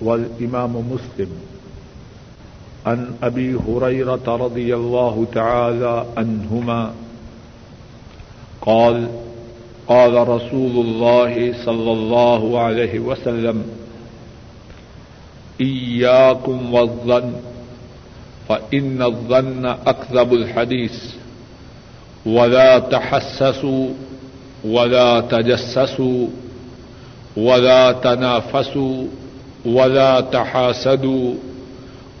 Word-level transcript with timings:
والإمام 0.00 0.76
مسلم. 0.76 1.28
عن 2.86 3.14
أبي 3.22 3.54
هريرة 3.68 4.22
رضي 4.26 4.74
الله 4.74 5.26
تعالى 5.34 6.06
عنهما 6.16 6.92
قال 8.60 9.08
قال 9.88 10.28
رسول 10.28 10.70
الله 10.86 11.64
صلى 11.64 11.92
الله 11.92 12.60
عليه 12.60 12.98
وسلم 12.98 13.64
إياكم 15.60 16.74
والظن، 16.74 17.32
فإن 18.48 19.02
الظن 19.02 19.66
أكذب 19.66 20.32
الحديث. 20.32 21.02
ولا 22.26 22.78
تحسسوا، 22.78 23.88
ولا 24.64 25.20
تجسسوا، 25.20 26.26
ولا 27.36 27.92
تنافسوا 27.92 29.04
ولا 29.66 30.20
تحاسدوا، 30.20 31.34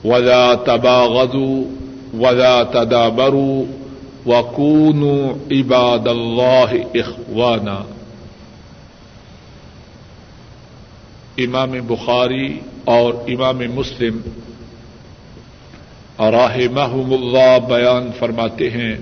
ولا 0.04 0.54
تباغضوا، 0.54 1.64
ولا 2.14 2.62
تدابروا، 2.62 3.64
وكونوا 4.26 5.34
عباد 5.50 6.08
الله 6.08 6.74
إخوانا. 6.94 7.84
امام 11.38 11.70
بخاری 11.86 12.60
اور 12.84 13.14
امام 13.28 13.58
مسلم 13.58 14.20
راہ 16.18 16.56
محم 16.72 17.12
اللہ 17.12 17.58
بیان 17.68 18.10
فرماتے 18.18 18.70
ہیں، 18.70 18.96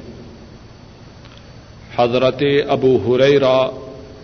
حضرت 1.97 2.43
ابو 2.69 2.99
حریرا 3.07 3.69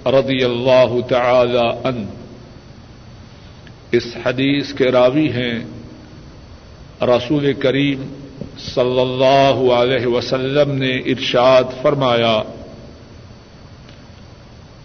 رضی 0.06 0.44
اللہ 0.44 1.08
تعالی 1.08 1.66
ان 1.84 2.04
اس 3.92 4.16
حدیث 4.26 4.72
کے 4.72 4.84
راوی 4.84 5.32
ہیں 5.32 5.64
رسول 7.02 7.52
کریم 7.52 8.02
صلی 8.58 9.00
اللہ 9.00 9.72
علیہ 9.72 10.06
وسلم 10.06 10.70
نے 10.70 10.96
ارشاد 10.96 11.64
فرمایا، 11.82 12.42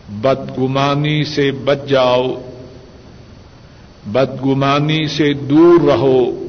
بدگمانی 0.09 1.23
سے 1.23 1.51
بچ 1.51 1.77
جاؤ، 1.87 2.27
بدگمانی 4.05 5.07
سے 5.07 5.33
دور 5.33 5.87
رہو، 5.87 6.47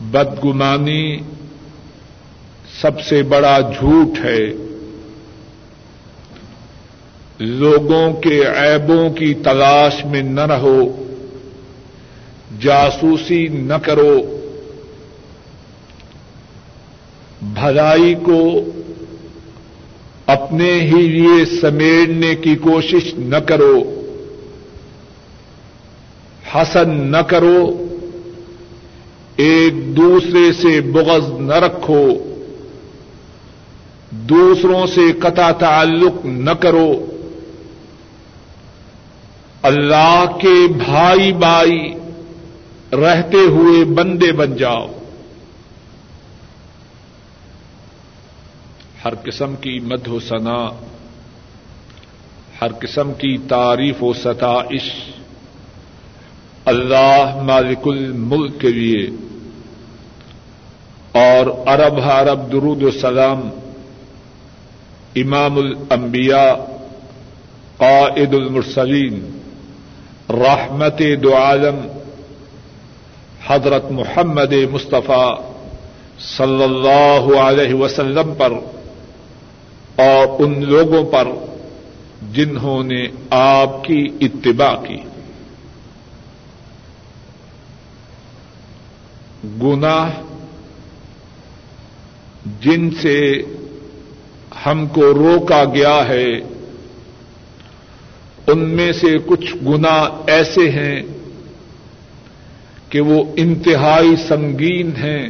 بدگمانی 0.00 1.16
سب 2.80 3.00
سے 3.00 3.22
بڑا 3.22 3.60
جھوٹ 3.60 4.24
ہے۔ 4.24 4.44
لوگوں 7.38 8.12
کے 8.12 8.44
عیبوں 8.46 9.10
کی 9.10 9.34
تلاش 9.34 10.04
میں 10.04 10.22
نہ 10.22 10.40
رہو، 10.40 11.04
جاسوسی 12.60 13.48
نہ 13.48 13.74
کرو۔ 13.74 14.40
بھلائی 17.42 18.14
کو 18.22 18.60
اپنے 20.26 20.72
ہی 20.72 21.02
لیے 21.02 21.60
سمیٹنے 21.60 22.34
کی 22.34 22.56
کوشش 22.56 23.14
نہ 23.14 23.36
کرو۔ 23.36 24.00
حسن 26.54 26.90
نہ 26.90 27.16
کرو، 27.16 27.86
ایک 29.36 29.96
دوسرے 29.96 30.52
سے 30.52 30.80
بغض 30.80 31.40
نہ 31.40 31.54
رکھو۔ 31.54 32.08
دوسروں 34.10 34.86
سے 34.86 35.12
قطع 35.12 35.50
تعلق 35.50 36.26
نہ 36.26 36.50
کرو۔ 36.50 37.06
اللہ 39.64 40.24
کے 40.40 40.72
بھائی 40.72 41.32
بھائی 41.32 41.94
رہتے 42.92 43.36
ہوئے 43.36 43.84
بندے 43.84 44.32
بن 44.32 44.56
جاؤ۔ 44.56 44.86
ہر 49.04 49.14
قسم 49.14 49.56
کی 49.56 49.80
مد 49.80 50.08
و 50.08 50.20
ثنا، 50.20 50.70
ہر 52.60 52.72
قسم 52.72 53.12
کی 53.14 53.38
تعریف 53.38 54.04
و 54.04 54.12
ستائش۔ 54.12 54.92
اللہ 56.64 57.42
مالک 57.42 57.78
الملک 57.84 58.60
کے 58.60 58.68
لیے۔ 58.68 59.10
اور 61.12 61.68
ارب 61.68 62.00
عرب 62.00 62.52
درود 62.52 62.82
و 62.82 62.90
سلام۔ 62.90 63.40
امام 65.16 65.58
الانبیاء، 65.58 66.54
قائد 67.76 68.34
المرسلین۔ 68.34 69.40
رحمت 70.30 71.02
دو 71.22 71.36
عالم، 71.36 71.86
حضرت 73.46 73.90
محمد 73.90 74.52
مصطفیٰ 74.70 75.40
صلی 76.18 76.64
اللہ 76.64 77.38
علیہ 77.38 77.74
وسلم 77.74 78.34
پر 78.38 78.52
اور 79.96 80.42
ان 80.42 80.64
لوگوں 80.64 81.04
پر 81.04 81.28
جنہوں 82.32 82.82
نے 82.82 83.06
آپ 83.30 83.84
کی 83.84 84.06
اتباع 84.20 84.74
کی۔ 84.76 84.98
گناہ 89.62 90.10
جن 92.60 92.90
سے 92.90 93.42
ہم 94.66 94.86
کو 94.86 95.00
روکا 95.00 95.64
گیا 95.64 96.08
ہے 96.08 96.26
ان 98.46 98.58
میں 98.58 98.92
سے 98.92 99.16
کچھ 99.26 99.56
گنا 99.66 100.24
ایسے 100.26 100.70
ہیں 100.70 101.02
کہ 102.88 103.00
وہ 103.00 103.24
انتہائی 103.36 104.16
سنگین 104.28 104.96
ہیں، 104.96 105.28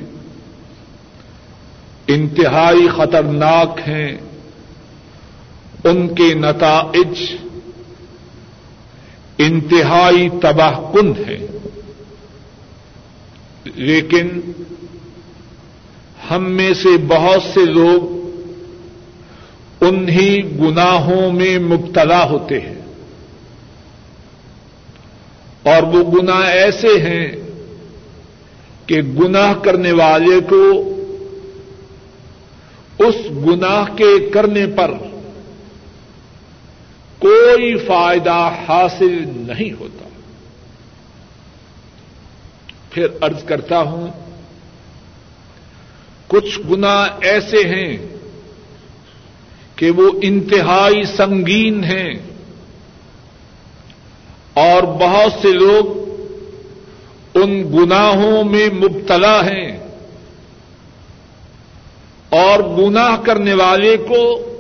انتہائی 2.07 2.89
خطرناک 2.97 3.81
ہیں، 3.89 4.17
ان 5.85 6.15
کے 6.15 6.35
نتائج 6.35 7.37
انتہائی 9.39 10.29
تباہ 10.43 10.81
کن 10.93 11.13
ہے 11.29 11.47
لیکن 13.65 14.29
ہم 16.31 16.45
میں 16.51 16.75
سے 16.75 16.89
بہت 17.07 17.43
سے 17.43 17.65
لوگ 17.65 18.25
انہی 19.81 20.59
گناہوں 20.61 21.33
میں 21.33 21.59
مبتلا 21.59 22.25
ہوتے 22.25 22.61
ہیں۔ 22.61 22.74
اور 25.65 25.83
وہ 25.83 26.11
گناہ 26.13 26.47
ایسے 26.47 26.99
ہیں 26.99 27.33
کہ 28.87 29.03
گناہ 29.03 29.55
کرنے 29.55 29.93
والے 29.93 30.41
کو 30.49 30.91
اس 32.99 33.15
گناہ 33.31 33.97
کے 33.97 34.29
کرنے 34.29 34.67
پر 34.67 34.91
کوئی 37.19 37.77
فائدہ 37.77 38.51
حاصل 38.69 39.23
نہیں 39.37 39.73
ہوتا۔ 39.81 40.09
پھر 42.91 43.07
ارض 43.23 43.45
کرتا 43.45 43.81
ہوں، 43.81 44.07
کچھ 46.27 46.61
گنا 46.71 47.07
ایسے 47.21 47.57
ہیں 47.57 47.97
کہ 49.77 49.91
وہ 49.91 50.11
انتہائی 50.23 51.05
سنگین 51.05 51.85
ہیں۔ 51.85 52.34
اور 54.55 54.83
بہت 54.83 55.33
سے 55.43 55.53
لوگ 55.53 56.05
ان 57.35 57.73
گناہوں 57.75 58.45
میں 58.45 58.69
مبتلا 58.75 59.41
ہیں 59.41 59.79
اور 62.29 62.59
گناہ 62.59 63.17
کرنے 63.23 63.55
والے 63.55 63.97
کو 63.97 64.51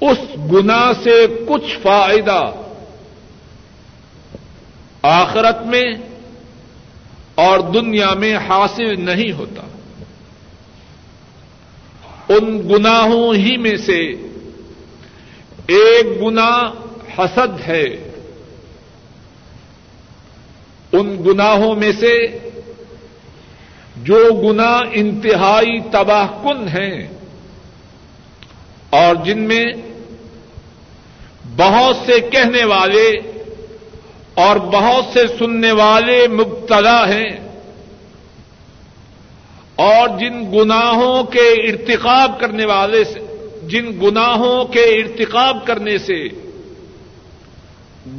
اس 0.00 0.18
گنا 0.52 0.92
سے 1.02 1.26
کچھ 1.48 1.78
فائدہ 1.82 2.52
آخرت 5.02 5.66
میں 5.66 5.92
اور 7.34 7.58
دنیا 7.58 8.14
میں 8.14 8.36
حاصل 8.36 9.04
نہیں 9.04 9.32
ہوتا۔ 9.32 9.62
ان 12.28 12.68
گناہوں 12.68 13.34
ہی 13.34 13.56
میں 13.56 13.76
سے 13.76 14.00
ایک 15.66 16.22
گنا 16.22 16.72
حسد 17.18 17.68
ہے۔ 17.68 18.09
ان 20.92 21.16
گناہوں 21.26 21.74
میں 21.74 21.92
سے 21.92 22.14
جو 23.96 24.18
گنا 24.42 24.80
انتہائی 24.92 25.78
تباہ 25.92 26.26
کن 26.42 26.68
ہیں 26.68 27.08
اور 28.90 29.14
جن 29.24 29.38
میں 29.38 29.64
بہت 31.56 31.96
سے 31.96 32.20
کہنے 32.20 32.64
والے 32.64 33.06
اور 34.34 34.56
بہت 34.56 35.04
سے 35.12 35.26
سننے 35.38 35.72
والے 35.72 36.26
مبتلا 36.28 37.08
ہیں 37.08 37.30
اور 39.76 40.08
جن 40.18 40.44
گناہوں 40.52 41.22
کے 41.24 41.48
ارتقاب 41.48 42.40
کرنے 42.40 42.64
والے 42.64 43.04
سے 43.04 43.20
جن 43.68 43.90
گناہوں 44.02 44.64
کے 44.64 44.82
ارتقاب 44.82 45.66
کرنے 45.66 45.98
سے 45.98 46.28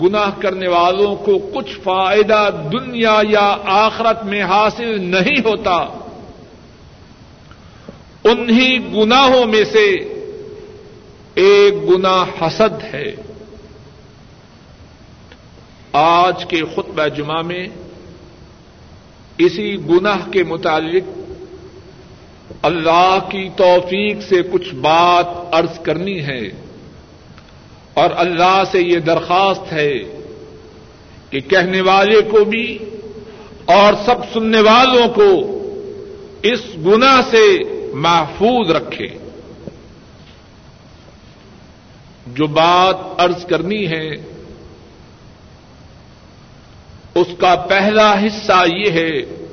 گناہ 0.01 0.29
کرنے 0.39 0.67
والوں 0.67 1.15
کو 1.15 1.49
کچھ 1.55 1.79
فائدہ 1.79 2.49
دنیا 2.71 3.21
یا 3.29 3.57
آخرت 3.65 4.23
میں 4.23 4.43
حاصل 4.43 5.01
نہیں 5.01 5.39
ہوتا، 5.45 5.77
انہی 8.23 8.77
گناہوں 8.93 9.45
میں 9.45 9.63
سے 9.63 9.87
ایک 11.35 11.89
گنا 11.89 12.25
حسد 12.41 12.93
ہے۔ 12.93 13.15
آج 15.93 16.45
کے 16.45 16.61
خطبہ 16.75 17.07
جمعہ 17.07 17.41
میں 17.41 17.67
اسی 19.37 19.77
گناہ 19.89 20.29
کے 20.31 20.43
متعلق 20.43 21.19
اللہ 22.61 23.17
کی 23.29 23.49
توفیق 23.55 24.21
سے 24.21 24.41
کچھ 24.51 24.75
بات 24.75 25.25
عرض 25.51 25.79
کرنی 25.79 26.19
ہے۔ 26.21 26.70
اور 27.93 28.09
اللہ 28.15 28.63
سے 28.71 28.81
یہ 28.81 28.97
درخواست 28.97 29.73
ہے 29.73 29.93
کہ 31.29 31.39
کہنے 31.39 31.81
والے 31.81 32.21
کو 32.21 32.43
بھی 32.43 32.77
اور 33.65 33.93
سب 34.05 34.15
سننے 34.33 34.61
والوں 34.61 35.07
کو 35.07 35.57
اس 36.43 36.59
گنا 36.85 37.21
سے 37.31 37.59
محفوظ 37.93 38.71
رکھے۔ 38.71 39.07
جو 42.27 42.47
بات 42.47 42.95
عرض 43.17 43.45
کرنی 43.45 43.87
ہے، 43.87 44.09
اس 47.15 47.27
کا 47.39 47.55
پہلا 47.55 48.19
حصہ 48.19 48.65
یہ 48.75 48.91
ہے 48.91 49.45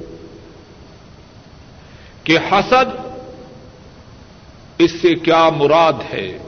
کہ 2.25 2.39
حسد 2.53 2.97
اس 4.79 4.91
سے 5.03 5.15
کیا 5.15 5.49
مراد 5.57 5.93
ہے۔ 6.13 6.39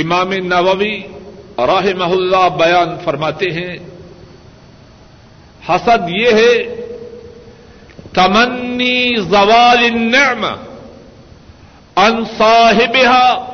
امام 0.00 0.32
نووی 0.32 1.02
راہ 1.58 1.86
اللہ 2.10 2.48
بیان 2.48 2.96
فرماتے 3.04 3.46
ہیں، 3.46 3.76
حسد 5.68 6.08
یہ 6.08 6.30
ہے، 6.30 6.82
تمنی 8.14 9.16
زوال 9.16 9.78
النعمہ 9.78 10.54
ان 11.96 12.24
صاحبها 12.38 13.44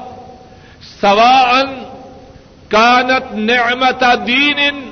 سواء 1.00 1.62
كانت 2.68 3.34
نعمة 3.34 4.26
دين 4.26 4.90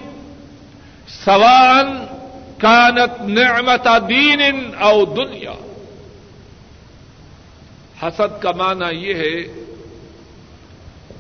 سواء 1.24 1.82
كانت 2.58 3.20
نعمة 3.20 4.08
دين 4.08 4.74
او 4.80 5.04
دنیا۔ 5.04 5.52
حسد 8.02 8.42
کا 8.42 8.52
معنی 8.52 9.08
یہ 9.08 9.14
ہے 9.14 9.64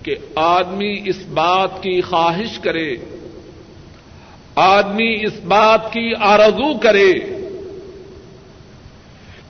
کہ 0.02 0.14
آدمی 0.34 1.02
اس 1.04 1.16
بات 1.16 1.82
کی 1.82 2.00
خواہش 2.00 2.58
کرے، 2.58 2.96
آدمی 4.54 5.24
اس 5.24 5.40
بات 5.44 5.92
کی 5.92 6.14
آرزو 6.20 6.78
کرے 6.78 7.12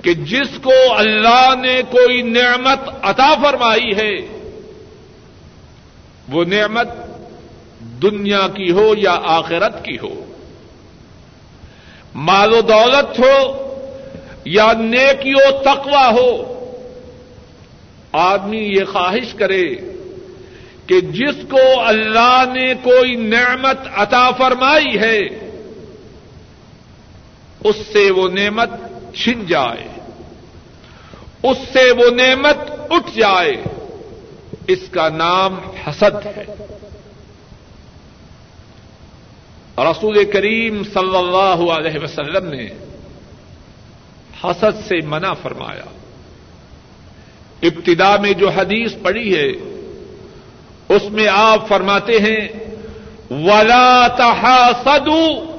کہ 0.03 0.15
جس 0.15 0.59
کو 0.63 0.95
اللہ 0.97 1.55
نے 1.63 1.83
کوئی 1.91 2.23
نعمت 2.23 2.89
عطا 3.03 3.35
فرمائی 3.43 3.91
ہے، 3.97 4.17
وہ 6.29 6.45
نعمت 6.45 6.89
دنیا 8.03 8.47
کی 8.49 8.71
ہو 8.71 8.95
یا 8.99 9.19
آخرت 9.25 9.85
کی 9.85 9.99
ہو۔ 9.99 10.25
مال 12.15 12.53
و 12.53 12.61
دولت 12.61 13.19
ہو 13.19 13.37
یا 14.45 14.73
نیکی 14.73 15.35
و 15.35 15.51
تقوا 15.65 16.11
ہو، 16.11 16.31
آدمی 18.13 18.59
یہ 18.59 18.85
خواہش 18.85 19.35
کرے 19.35 19.90
کہ 20.91 21.01
جس 21.01 21.37
کو 21.51 21.81
اللہ 21.81 22.45
نے 22.53 22.75
کوئی 22.83 23.17
نعمت 23.17 23.77
عطا 23.95 24.31
فرمائی 24.31 24.99
ہے، 24.99 25.19
اس 27.65 27.77
سے 27.93 28.11
وہ 28.11 28.29
نعمت 28.29 28.71
چھن 29.15 29.47
جائے، 29.47 30.01
اس 31.43 31.57
سے 31.73 31.93
وہ 31.93 32.11
نعمت 32.11 32.57
اٹھ 32.91 33.19
جائے۔ 33.19 33.53
اس 34.67 34.79
کا 34.91 35.09
نام 35.09 35.59
حسد 35.87 36.27
ہے۔ 36.27 36.45
رسول 39.79 40.31
کریم 40.31 40.85
صلی 40.85 41.17
اللہ 41.17 41.73
علیہ 41.73 41.99
وسلم 42.03 42.49
نے 42.49 42.69
حسد 44.45 44.89
سے 44.89 45.07
منع 45.07 45.33
فرمایا۔ 45.33 45.85
ابتدا 47.63 48.17
میں 48.17 48.33
جو 48.33 48.49
حدیث 48.49 48.95
پڑی 49.03 49.37
ہے 49.37 49.70
اس 50.91 51.03
میں 51.11 51.29
آپ 51.33 51.69
فرماتے 51.69 52.13
ہیں، 52.19 52.49
ولا 53.31 54.09
تحاسدوا، 54.09 55.57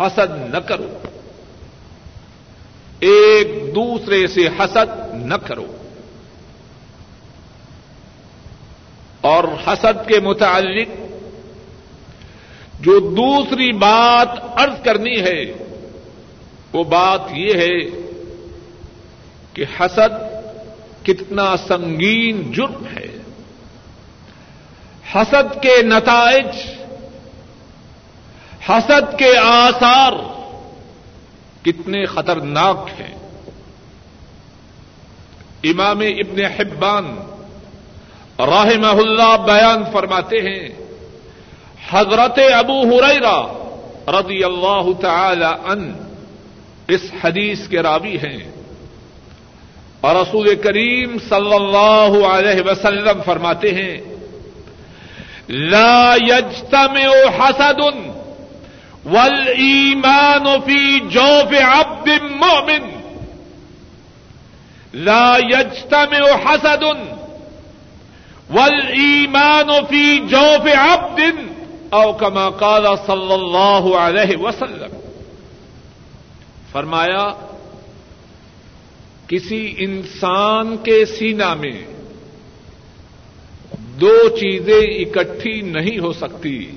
حسد 0.00 0.54
نہ 0.54 0.58
کرو۔ 0.58 0.98
ایک 3.00 3.74
دوسرے 3.74 4.26
سے 4.26 4.46
حسد 4.46 5.14
نہ 5.14 5.34
کرو۔ 5.34 5.76
اور 9.20 9.44
حسد 9.66 10.08
کے 10.08 10.20
متعلق 10.20 10.88
جو 12.80 13.00
دوسری 13.00 13.72
بات 13.72 14.28
ارض 14.56 14.82
کرنی 14.82 15.20
ہے، 15.20 15.44
وہ 16.72 16.84
بات 16.84 17.20
یہ 17.32 17.54
ہے 17.54 17.80
کہ 19.52 19.64
حسد 19.80 20.24
کتنا 21.06 21.56
سنگین 21.56 22.52
جرم 22.52 22.84
ہے۔ 22.96 23.09
حسد 25.14 25.62
کے 25.62 25.82
نتائج، 25.82 26.46
حسد 28.68 29.18
کے 29.18 29.38
آثار 29.38 30.12
کتنے 31.62 32.06
خطرناک 32.06 32.88
ہیں۔ 33.00 33.18
امام 35.64 36.00
ابن 36.00 36.44
حبان 36.44 37.16
راہ 38.38 38.88
اللہ 38.90 39.36
بیان 39.46 39.84
فرماتے 39.92 40.36
ہیں، 40.36 40.68
حضرت 41.90 42.38
ابو 42.54 42.82
ہریرا 42.82 43.56
رضی 44.08 44.44
اللہ 44.44 45.00
تعالی 45.00 45.44
ان 45.44 45.92
اس 46.88 47.00
حدیث 47.24 47.68
کے 47.68 47.82
راوی 47.82 48.16
ہیں۔ 48.16 48.50
اور 50.00 50.14
رسول 50.14 50.54
کریم 50.54 51.16
صلی 51.28 51.54
اللہ 51.54 52.26
علیہ 52.26 52.70
وسلم 52.70 53.22
فرماتے 53.24 53.74
ہیں 53.74 54.19
لا 55.48 56.14
يجتمع 56.14 57.30
حسد 57.38 57.94
والایمان 59.04 60.60
فی 60.60 61.00
جوف 61.00 61.54
عبد 61.54 62.08
مؤمن. 62.22 62.90
لا 64.94 65.36
يجتمع 65.38 66.36
حسد 66.44 66.84
والایمان 68.50 69.70
فی 69.88 70.18
جوف 70.18 70.66
عبد 70.66 71.20
او 71.90 72.12
كما 72.12 72.48
قال 72.48 72.86
صلی 73.06 73.32
اللہ 73.32 73.96
علیہ 73.96 74.36
وسلم. 74.36 74.90
فرمایا، 76.72 77.28
کسی 79.28 79.74
انسان 79.78 80.76
کے 80.76 81.04
سینا 81.04 81.54
میں 81.54 81.84
دو 84.00 84.28
چیزیں 84.28 84.80
اکٹھی 84.80 85.60
نہیں 85.60 85.98
ہو 85.98 86.12
سکتی۔ 86.12 86.70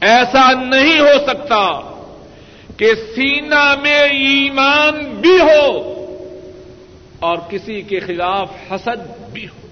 ایسا 0.00 0.52
نہیں 0.52 1.00
ہو 1.00 1.26
سکتا 1.26 1.94
کہ 2.76 2.94
سینا 2.94 3.74
میں 3.82 4.00
ایمان 4.00 5.20
بھی 5.20 5.40
ہو 5.40 5.92
اور 7.18 7.36
کسی 7.50 7.82
کے 7.82 8.00
خلاف 8.00 8.50
حسد 8.70 9.30
بھی 9.32 9.46
ہو۔ 9.46 9.66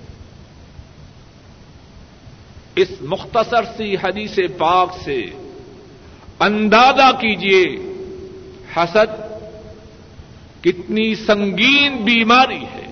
اس 2.76 2.88
مختصر 3.00 3.64
سی 3.76 3.94
حدیث 3.94 4.38
پاک 4.58 4.88
سے 5.04 5.20
اندازہ 6.38 7.12
کیجیے 7.20 7.94
حسد 8.76 9.20
کتنی 10.64 11.14
سنگین 11.14 11.96
بیماری 11.96 12.64
ہے۔ 12.74 12.89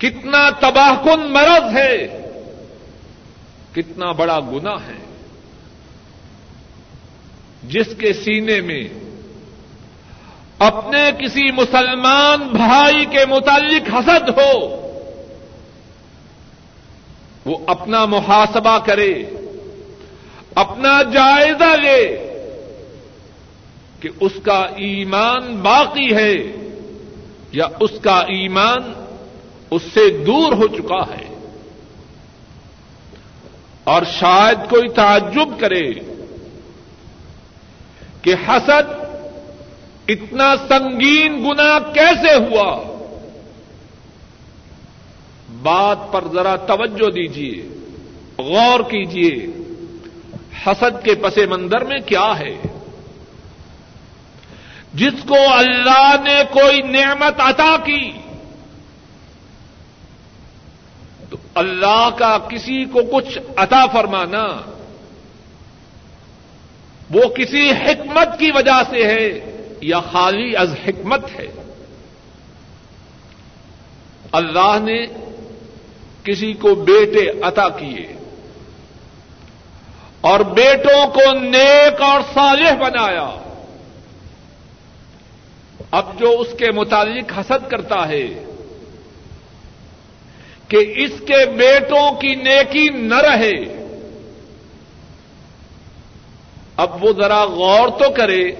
کتنا 0.00 0.50
تباہ 0.50 1.04
کن 1.04 1.20
مرض 1.20 1.76
ہے، 1.76 2.22
کتنا 3.72 4.12
بڑا 4.12 4.40
گنا 4.40 4.74
ہے۔ 4.74 4.98
جس 7.62 7.86
کے 7.98 8.12
سینے 8.12 8.60
میں 8.60 8.84
اپنے 10.58 11.10
کسی 11.18 11.52
مسلمان 11.52 12.48
بھائی 12.48 13.04
کے 13.04 13.24
متعلق 13.26 13.94
حسد 13.94 14.28
ہو، 14.28 14.52
وہ 17.44 17.58
اپنا 17.66 18.04
محاسبہ 18.04 18.78
کرے، 18.86 19.14
اپنا 20.54 21.02
جائزہ 21.02 21.76
لے 21.76 22.00
کہ 24.00 24.08
اس 24.20 24.32
کا 24.42 24.58
ایمان 24.76 25.56
باقی 25.56 26.14
ہے 26.14 26.34
یا 27.52 27.66
اس 27.80 27.90
کا 28.02 28.16
ایمان 28.16 28.92
اس 29.70 29.82
سے 29.82 30.24
دور 30.24 30.52
ہو 30.52 30.68
چکا 30.68 31.14
ہے۔ 31.14 31.50
اور 33.84 34.02
شاید 34.20 34.70
کوئی 34.70 34.88
تعجب 34.88 35.60
کرے 35.60 35.92
کہ 38.22 38.34
حسد 38.48 39.00
اتنا 40.08 40.54
سنگین 40.68 41.44
گنا 41.44 41.78
کیسے 41.78 42.34
ہوا؟ 42.34 42.82
بات 45.62 46.12
پر 46.12 46.24
ذرا 46.32 46.56
توجہ 46.56 47.10
دیجیے 47.10 47.68
غور 48.38 48.80
کیجیے 48.80 49.46
حسد 50.66 51.04
کے 51.04 51.14
پس 51.14 51.36
منظر 51.36 51.84
میں 51.84 51.98
کیا 51.98 52.38
ہے؟ 52.38 52.60
جس 54.94 55.24
کو 55.28 55.36
اللہ 55.52 56.14
نے 56.24 56.42
کوئی 56.50 56.82
نعمت 56.82 57.34
عطا 57.38 57.76
کی 57.84 58.12
تو 61.30 61.36
اللہ 61.54 62.08
کا 62.18 62.38
کسی 62.38 62.84
کو 62.84 63.00
کچھ 63.16 63.38
عطا 63.56 63.86
فرمانا، 63.86 64.46
وہ 67.10 67.28
کسی 67.28 67.70
حکمت 67.70 68.38
کی 68.38 68.50
وجہ 68.54 68.82
سے 68.90 69.06
ہے 69.06 69.56
یا 69.80 70.00
خالی 70.00 70.56
از 70.56 70.74
حکمت 70.86 71.24
ہے۔ 71.38 71.46
اللہ 74.32 74.78
نے 74.82 75.06
کسی 76.24 76.52
کو 76.52 76.74
بیٹے 76.74 77.40
عطا 77.42 77.68
کیے 77.68 78.14
اور 80.20 80.40
بیٹوں 80.40 81.06
کو 81.06 81.32
نیک 81.32 82.02
اور 82.02 82.20
صالح 82.34 82.74
بنایا۔ 82.74 83.36
اب 85.90 86.18
جو 86.18 86.30
اس 86.38 86.48
کے 86.58 86.72
متعلق 86.72 87.38
حسد 87.38 87.70
کرتا 87.70 88.08
ہے 88.08 88.49
کہ 90.70 90.76
اس 90.76 91.10
کے 91.20 91.50
بیٹوں 91.50 92.12
کی 92.12 92.34
نیکی 92.34 92.88
نہ 92.88 93.14
رہے۔ 93.14 93.86
اب 96.76 97.04
وہ 97.04 97.12
ذرا 97.12 97.44
غور 97.44 97.88
تو 97.88 98.10
کرے۔ 98.10 98.52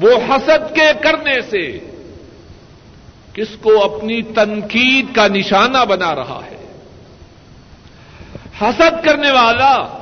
وہ 0.00 0.10
حسد 0.28 0.74
کے 0.74 0.92
کرنے 1.02 1.40
سے 1.50 1.78
کس 3.32 3.48
کو 3.62 3.84
اپنی 3.84 4.22
تنقید 4.22 5.14
کا 5.14 5.28
نشانہ 5.28 5.84
بنا 5.88 6.14
رہا 6.14 6.40
ہے؟ 6.50 6.66
حسد 8.62 9.04
کرنے 9.04 9.30
والا 9.30 9.98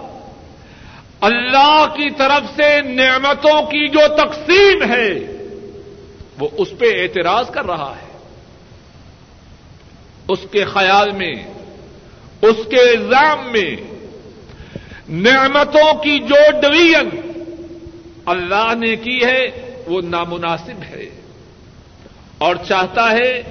اللہ 1.21 1.87
کی 1.97 2.11
طرف 2.11 2.57
سے 2.57 2.81
نعمتوں 2.81 3.63
کی 3.63 3.89
جو 3.89 4.01
تقسیم 4.17 4.83
ہے، 4.83 5.15
وہ 6.39 6.49
اس 6.53 6.69
پہ 6.79 7.03
اعتراض 7.03 7.51
کر 7.51 7.67
رہا 7.67 7.95
ہے۔ 8.03 8.12
اس 10.33 10.39
کے 10.51 10.65
خیال 10.65 11.11
میں، 11.13 11.35
اس 12.43 12.57
کے 12.71 12.81
الزام 12.81 13.53
میں، 13.53 13.77
نعمتوں 15.09 15.95
کی 15.95 16.19
جو 16.19 16.35
ڈویژن 16.63 17.21
اللہ 18.27 18.75
نے 18.75 18.97
کی 18.97 19.25
ہے، 19.25 19.47
وہ 19.87 20.01
نامناسب 20.01 20.83
ہے۔ 20.83 21.21
اور 22.39 22.57
چاہتا 22.69 23.13
ہے 23.13 23.43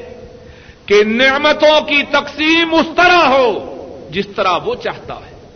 کہ 0.86 1.04
نعمتوں 1.04 1.82
کی 1.82 2.04
تقسیم 2.04 2.74
اس 2.74 2.88
طرح 2.96 3.28
ہو 3.28 3.78
جس 4.12 4.28
طرح 4.36 4.58
وہ 4.66 4.76
چاہتا 4.76 5.14
ہے۔ 5.14 5.50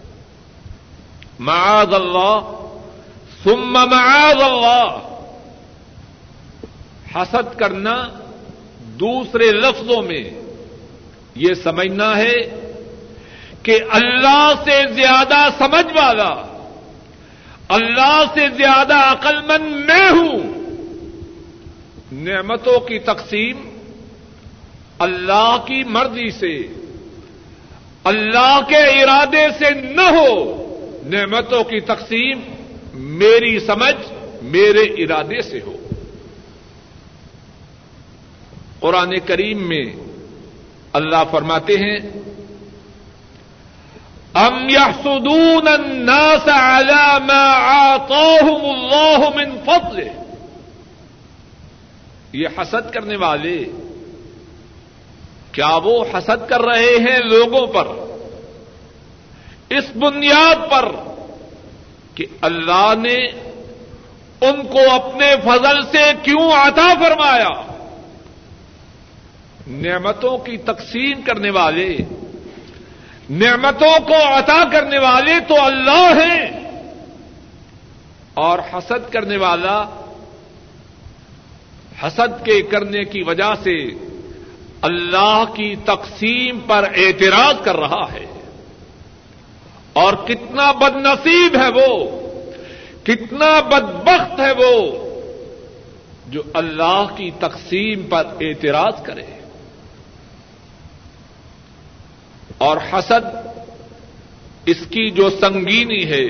معاذ 1.39 1.93
اللہ، 1.93 2.67
ثم 3.43 3.73
معاذ 3.73 4.41
اللہ۔ 4.41 4.97
حسد 7.15 7.59
کرنا 7.59 8.07
دوسرے 8.79 9.51
لفظوں 9.51 10.01
میں 10.01 10.44
یہ 11.35 11.53
سمجھنا 11.53 12.17
ہے 12.17 12.35
کہ 13.63 13.79
اللہ 13.89 14.53
سے 14.63 14.93
زیادہ 14.93 15.47
سمجھ 15.57 15.93
والا، 15.95 16.61
اللہ 17.69 18.23
سے 18.33 18.47
زیادہ 18.57 18.95
عقل 18.95 19.41
مند 19.41 19.85
میں 19.85 20.09
ہوں، 20.09 20.37
نعمتوں 22.11 22.79
کی 22.79 22.99
تقسیم 22.99 23.57
اللہ 24.99 25.57
کی 25.67 25.83
مرضی 25.83 26.31
سے، 26.31 26.67
اللہ 28.03 28.59
کے 28.69 29.03
ارادے 29.03 29.47
سے 29.57 29.69
نہ 29.69 30.01
ہو، 30.01 30.61
نعمتوں 31.05 31.63
کی 31.63 31.79
تقسیم 31.79 32.39
میری 32.93 33.59
سمجھ 33.59 34.13
میرے 34.41 35.03
ارادے 35.03 35.41
سے 35.41 35.59
ہو۔ 35.65 35.75
قرآن 38.79 39.19
کریم 39.25 39.67
میں 39.67 39.85
اللہ 40.95 41.23
فرماتے 41.31 41.73
ہیں 41.73 41.99
ام 44.33 44.69
يحسدون 44.69 45.67
الناس 45.67 46.47
على 46.47 47.25
ما 47.25 47.45
آتاهم 47.75 48.65
الله 48.65 49.29
من 49.35 49.57
فضله۔ 49.65 50.09
یہ 52.33 52.47
حسد 52.57 52.93
کرنے 52.93 53.15
والے، 53.15 53.65
کیا 55.51 55.75
وہ 55.75 56.05
حسد 56.13 56.49
کر 56.49 56.61
رہے 56.61 56.95
ہیں 57.09 57.19
لوگوں 57.19 57.67
پر؟ 57.67 57.87
اس 59.69 59.85
بنیاد 59.95 60.71
پر 60.71 60.91
کہ 62.15 62.25
اللہ 62.41 62.93
نے 62.97 63.15
ان 64.41 64.67
کو 64.67 64.79
اپنے 64.91 65.35
فضل 65.43 65.81
سے 65.91 66.11
کیوں 66.21 66.51
عطا 66.51 66.93
فرمایا؟ 66.99 67.74
نعمتوں 69.67 70.37
کی 70.37 70.57
تقسیم 70.57 71.21
کرنے 71.21 71.49
والے، 71.49 71.97
نعمتوں 73.29 74.07
کو 74.07 74.13
عطا 74.13 74.63
کرنے 74.71 74.97
والے 74.97 75.33
تو 75.47 75.61
اللہ 75.61 76.13
ہیں۔ 76.25 76.65
اور 78.33 78.59
حسد 78.73 79.13
کرنے 79.13 79.37
والا، 79.37 79.83
حسد 82.03 82.45
کے 82.45 82.61
کرنے 82.61 83.03
کی 83.03 83.23
وجہ 83.23 83.53
سے 83.63 83.87
اللہ 84.81 85.43
کی 85.55 85.75
تقسیم 85.85 86.59
پر 86.59 86.85
اعتراض 86.95 87.55
کر 87.63 87.75
رہا 87.75 88.13
ہے۔ 88.13 88.25
اور 89.93 90.13
کتنا 90.13 90.71
بد 90.71 90.95
نصیب 90.95 91.55
ہے 91.55 91.69
وہ، 91.69 92.11
کتنا 93.03 93.59
بدبخت 93.59 94.39
ہے 94.39 94.51
وہ، 94.57 95.05
جو 96.27 96.41
اللہ 96.53 97.05
کی 97.17 97.31
تقسیم 97.39 98.03
پر 98.03 98.27
اعتراض 98.41 99.03
کرے۔ 99.03 99.44
اور 102.57 102.77
حسد 102.93 103.25
اس 104.65 104.77
کی 104.89 105.09
جو 105.11 105.29
سنگینی 105.29 106.05
ہے، 106.05 106.25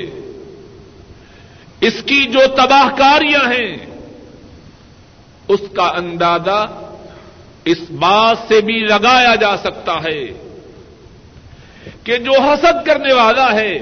اس 1.82 2.01
کی 2.05 2.24
جو 2.24 2.39
تباہ 2.55 2.89
کاریاں 2.98 3.46
ہیں، 3.51 3.75
اس 5.48 5.60
کا 5.75 5.88
اندازہ 5.96 6.65
اس 7.65 7.77
بات 7.89 8.38
سے 8.48 8.62
بھی 8.62 8.79
لگایا 8.79 9.36
جا 9.36 9.58
سکتا 9.58 9.94
ہے 10.03 10.22
کہ 12.03 12.17
جو 12.17 12.41
حسد 12.41 12.86
کرنے 12.86 13.13
والا 13.13 13.53
ہے، 13.53 13.74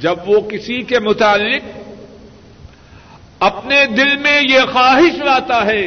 جب 0.00 0.28
وہ 0.28 0.40
کسی 0.50 0.82
کے 0.82 0.98
متعلق 0.98 1.64
اپنے 3.40 3.84
دل 3.86 4.16
میں 4.16 4.40
یہ 4.50 4.60
خواہش 4.72 5.18
لاتا 5.18 5.64
ہے 5.66 5.86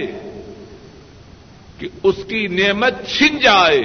کہ 1.77 1.87
اس 2.03 2.15
کی 2.27 2.47
نعمت 2.47 2.93
چھن 3.17 3.37
جائے، 3.39 3.81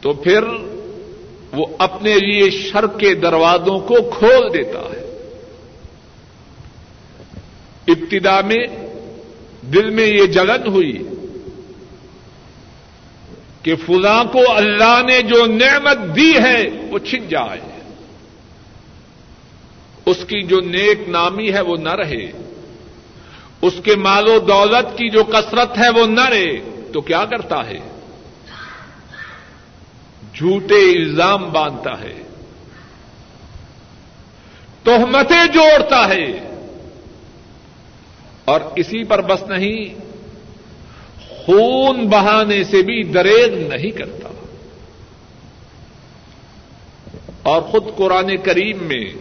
تو 0.00 0.12
پھر 0.12 0.44
وہ 1.52 1.66
اپنے 1.78 2.14
لیے 2.14 2.50
شر 2.50 2.86
کے 2.86 3.14
دروازوں 3.14 3.80
کو 3.80 4.10
کھول 4.18 4.54
دیتا 4.54 4.78
ہے۔ 4.78 4.98
ابتدا 7.88 8.40
میں 8.40 8.64
دل 9.62 9.90
میں 9.90 10.06
یہ 10.06 10.26
جلن 10.26 10.66
ہوئی 10.66 11.02
کہ 13.62 13.74
فلاں 13.76 14.24
کو 14.24 14.38
اللہ 14.56 15.00
نے 15.06 15.22
جو 15.22 15.46
نعمت 15.46 16.16
دی 16.16 16.32
ہے 16.36 16.68
وہ 16.90 16.98
چھن 16.98 17.28
جائے۔ 17.28 17.60
اس 20.06 20.16
کی 20.26 20.42
جو 20.42 20.60
نیک 20.60 21.08
نامی 21.08 21.52
ہے 21.52 21.60
وہ 21.60 21.76
نہ 21.76 21.94
رہے۔ 21.94 22.47
اس 23.62 23.72
کے 23.84 23.96
مال 23.96 24.28
و 24.28 24.38
دولت 24.38 24.98
کی 24.98 25.10
جو 25.10 25.24
کثرت 25.24 25.78
ہے 25.78 25.88
وہ 25.88 26.06
نہ 26.06 26.28
رہے 26.28 26.80
تو 26.92 27.00
کیا 27.00 27.24
کرتا 27.24 27.66
ہے؟ 27.66 27.78
جھوٹے 30.34 30.92
الزام 30.92 31.52
باندھتا 31.52 32.00
ہے۔ 32.00 32.22
توہمتیں 34.82 35.52
جوڑتا 35.52 36.08
ہے۔ 36.08 36.26
اور 38.44 38.60
اسی 38.76 39.04
پر 39.04 39.20
بس 39.20 39.42
نہیں، 39.42 39.94
خون 41.28 42.08
بہانے 42.08 42.64
سے 42.64 42.82
بھی 42.82 43.02
دریغ 43.04 43.68
نہیں 43.68 43.90
کرتا۔ 43.90 44.28
اور 47.42 47.62
خود 47.62 47.84
قرآن 47.96 48.36
کریم 48.36 48.78
میں 48.80 49.12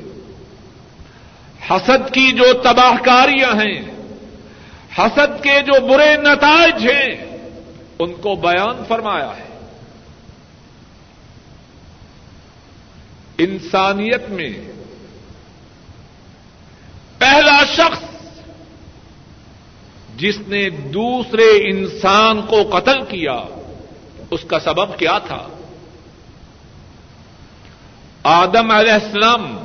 حسد 1.70 2.13
کی 2.13 2.32
جو 2.32 2.53
تباہ 2.63 3.03
کاریاں 3.06 3.53
ہیں 3.53 3.97
حسد 5.00 5.44
کے 5.44 5.62
جو 5.62 5.88
برے 5.88 6.16
نتائج 6.16 6.92
ہیں، 6.92 7.38
ان 8.00 8.13
کو 8.13 8.36
بیان 8.36 8.84
فرمایا 8.88 9.32
ہے۔ 9.38 9.48
انسانیت 13.38 14.30
میں 14.30 14.50
پہلا 17.18 17.63
شخص 17.66 18.04
جس 20.16 20.39
نے 20.48 20.70
دوسرے 20.70 21.44
انسان 21.44 22.42
کو 22.42 22.80
قتل 22.80 23.06
کیا، 23.06 23.44
اس 24.32 24.39
کا 24.48 24.60
سبب 24.60 24.98
کیا 24.98 25.18
تھا؟ 25.18 25.48
آدم 28.24 28.72
علیہ 28.72 28.94
السلام، 28.94 29.58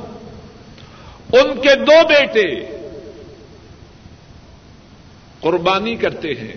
ان 1.33 1.61
کے 1.61 1.75
دو 1.75 2.07
بیٹے 2.07 2.73
قربانی 5.43 5.95
کرتے 5.95 6.27
ہیں۔ 6.27 6.53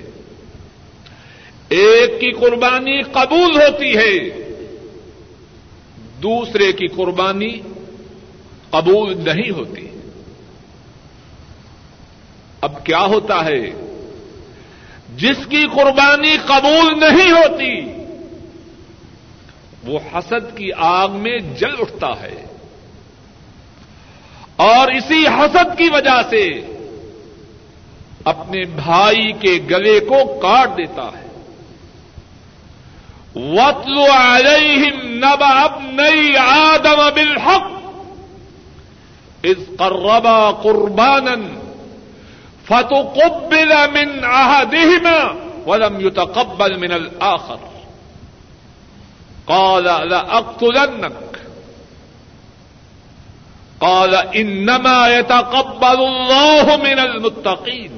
ایک 1.69 2.21
کی 2.21 2.33
قربانی 2.33 3.02
قبول 3.02 3.62
ہوتی 3.62 3.97
ہے، 3.97 4.19
دوسرے 6.23 6.73
کی 6.73 6.87
قربانی 6.87 7.61
قبول 8.71 9.16
نہیں 9.16 9.50
ہوتی۔ 9.50 9.88
اب 12.61 12.87
کیا 12.87 13.02
ہوتا 13.05 13.45
ہے؟ 13.45 13.71
جس 15.16 15.47
کی 15.49 15.66
قربانی 15.73 16.37
قبول 16.47 17.00
نہیں 17.00 17.31
ہوتی، 17.31 18.02
وہ 19.85 19.99
حسد 20.14 20.57
کی 20.57 20.69
آگ 20.76 21.09
میں 21.09 21.38
جل 21.38 21.75
اٹھتا 21.78 22.21
ہے۔ 22.21 22.45
اور 24.57 24.88
اسی 24.90 25.26
حسد 25.26 25.78
کی 25.78 25.88
وجہ 25.93 26.23
سے 26.31 26.75
اپنے 28.26 28.64
بھائی 28.64 29.33
کے 29.33 29.59
گلے 29.71 30.00
کو 30.00 30.38
کاٹ 30.42 30.76
دیتا 30.76 31.02
ہے۔ 31.02 31.25
وطل 33.35 33.99
علیہم 34.11 35.00
نبا 35.02 35.49
اب 35.62 35.80
نئی 35.83 36.37
آدم 36.37 37.00
بالحق 37.14 37.66
اس 39.42 39.59
قربا 39.78 40.50
قربان 40.62 41.26
فتقبل 42.66 43.73
من 43.92 44.25
احدهما 44.25 45.18
ولم 45.66 46.00
يتقبل 46.06 46.76
من 46.76 46.92
الاخر 46.92 47.61
قال 49.47 49.85
لاقتلنك 49.85 51.38
قال 53.80 54.14
انما 54.14 54.99
يتقبل 55.09 56.00
الله 56.09 56.76
من 56.76 56.99
المتقين۔ 56.99 57.96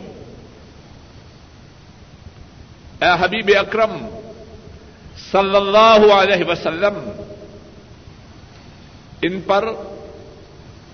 اے 3.03 3.11
حبیب 3.21 3.51
اکرم 3.59 3.97
صلی 5.33 5.57
اللہ 5.57 6.13
علیہ 6.15 6.45
وسلم، 6.49 6.99
ان 9.23 9.41
پر 9.41 9.65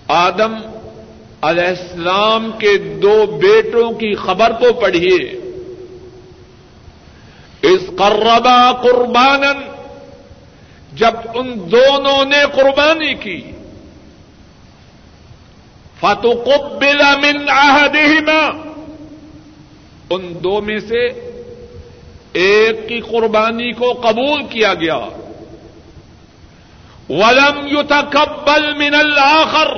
آدم 0.07 0.55
علیہ 1.41 1.67
السلام 1.67 2.51
کے 2.59 2.77
دو 2.77 3.25
بیٹوں 3.41 3.91
کی 3.91 4.13
خبر 4.15 4.51
کو 4.51 4.73
پڑھیے۔ 4.73 5.17
اس 7.61 7.81
قربا 7.97 8.71
قربان 8.81 9.43
جب 10.93 11.15
ان 11.33 11.71
دونوں 11.71 12.25
نے 12.25 12.41
قربانی 12.55 13.13
کی 13.13 13.39
فتو 15.99 16.33
من 17.21 17.49
احدہما 17.49 18.41
ان 20.09 20.33
دو 20.43 20.61
میں 20.61 20.79
سے 20.79 21.24
ایک 22.35 22.87
کی 22.87 22.99
قربانی 22.99 23.71
کو 23.71 23.93
قبول 23.93 24.43
کیا 24.43 24.73
گیا۔ 24.73 24.97
ولم 27.09 27.67
یتقبل 27.71 28.73
من 28.73 28.95
الاخر 28.95 29.77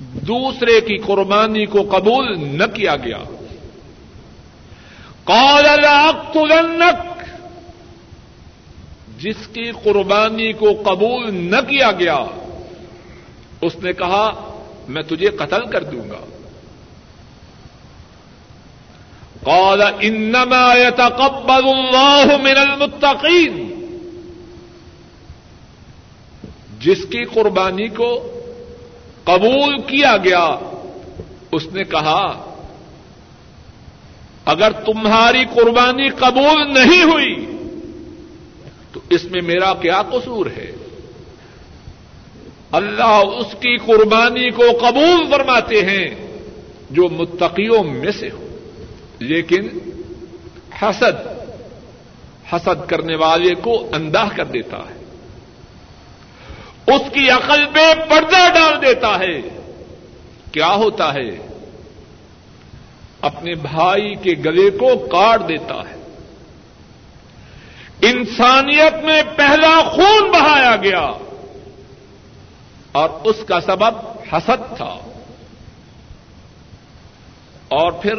دوسرے 0.00 0.80
کی 0.80 0.96
قربانی 0.96 1.66
کو 1.66 1.82
قبول 1.82 2.26
نہ 2.38 2.64
کیا 2.74 2.96
گیا۔ 2.96 3.18
قال 5.24 5.64
لاقتلنک 5.64 7.24
جس 9.20 9.46
کی 9.52 9.70
قربانی 9.82 10.52
کو 10.52 10.82
قبول 10.84 11.34
نہ 11.34 11.56
کیا 11.68 11.92
گیا، 11.92 12.18
اس 13.62 13.76
نے 13.82 13.92
کہا، 13.92 14.54
میں 14.88 15.02
تجھے 15.02 15.28
قتل 15.28 15.66
کر 15.66 15.84
دوں 15.84 16.10
گا۔ 16.10 16.35
قال 19.46 19.82
انما 19.82 20.74
يتقبل 20.74 21.68
الله 21.68 22.36
من 22.42 22.56
المتقين. 22.56 23.66
جس 26.80 27.04
کی 27.04 27.24
قربانی 27.24 27.88
کو 27.88 28.40
قبول 29.24 29.80
کیا 29.82 30.16
گیا، 30.16 30.56
اس 31.52 31.66
نے 31.72 31.84
کہا، 31.84 32.54
اگر 34.44 34.72
تمہاری 34.72 35.44
قربانی 35.54 36.08
قبول 36.08 36.74
نہیں 36.74 37.02
ہوئی، 37.02 37.46
تو 38.92 39.00
اس 39.10 39.24
میں 39.24 39.42
میرا 39.42 39.74
کیا 39.74 40.02
قصور 40.02 40.46
ہے؟ 40.46 40.72
اللہ 42.72 43.22
اس 43.38 43.52
کی 43.52 43.76
قربانی 43.76 44.50
کو 44.50 44.64
قبول 44.80 45.30
فرماتے 45.30 45.82
ہیں 45.82 46.14
جو 46.90 47.08
متقیوں 47.08 47.84
میں 47.84 48.12
سے 48.12 48.28
ہو۔ 48.30 48.45
لیکن 49.18 49.68
حسد 50.82 51.26
حسد 52.52 52.88
کرنے 52.88 53.16
والے 53.16 53.54
کو 53.54 53.88
اندھا 53.92 54.28
کر 54.36 54.44
دیتا 54.44 54.76
ہے۔ 54.76 55.04
اس 56.86 57.12
کی 57.12 57.30
عقل 57.30 57.66
پہ 57.72 57.94
پردہ 58.08 58.52
ڈال 58.54 58.82
دیتا 58.82 59.18
ہے۔ 59.18 59.62
کیا 60.52 60.74
ہوتا 60.74 61.14
ہے؟ 61.14 61.46
اپنے 63.20 63.54
بھائی 63.54 64.14
کے 64.14 64.30
گلے 64.44 64.70
کو 64.70 64.98
کاٹ 64.98 65.48
دیتا 65.48 65.74
ہے۔ 65.74 65.96
انسانیت 68.02 69.04
میں 69.04 69.22
پہلا 69.36 69.82
خون 69.82 70.30
بہایا 70.30 70.76
گیا۔ 70.76 71.12
اور 72.92 73.10
اس 73.24 73.36
کا 73.48 73.60
سبب 73.60 73.94
حسد 74.32 74.76
تھا۔ 74.76 74.98
اور 77.68 77.92
پھر 77.92 78.14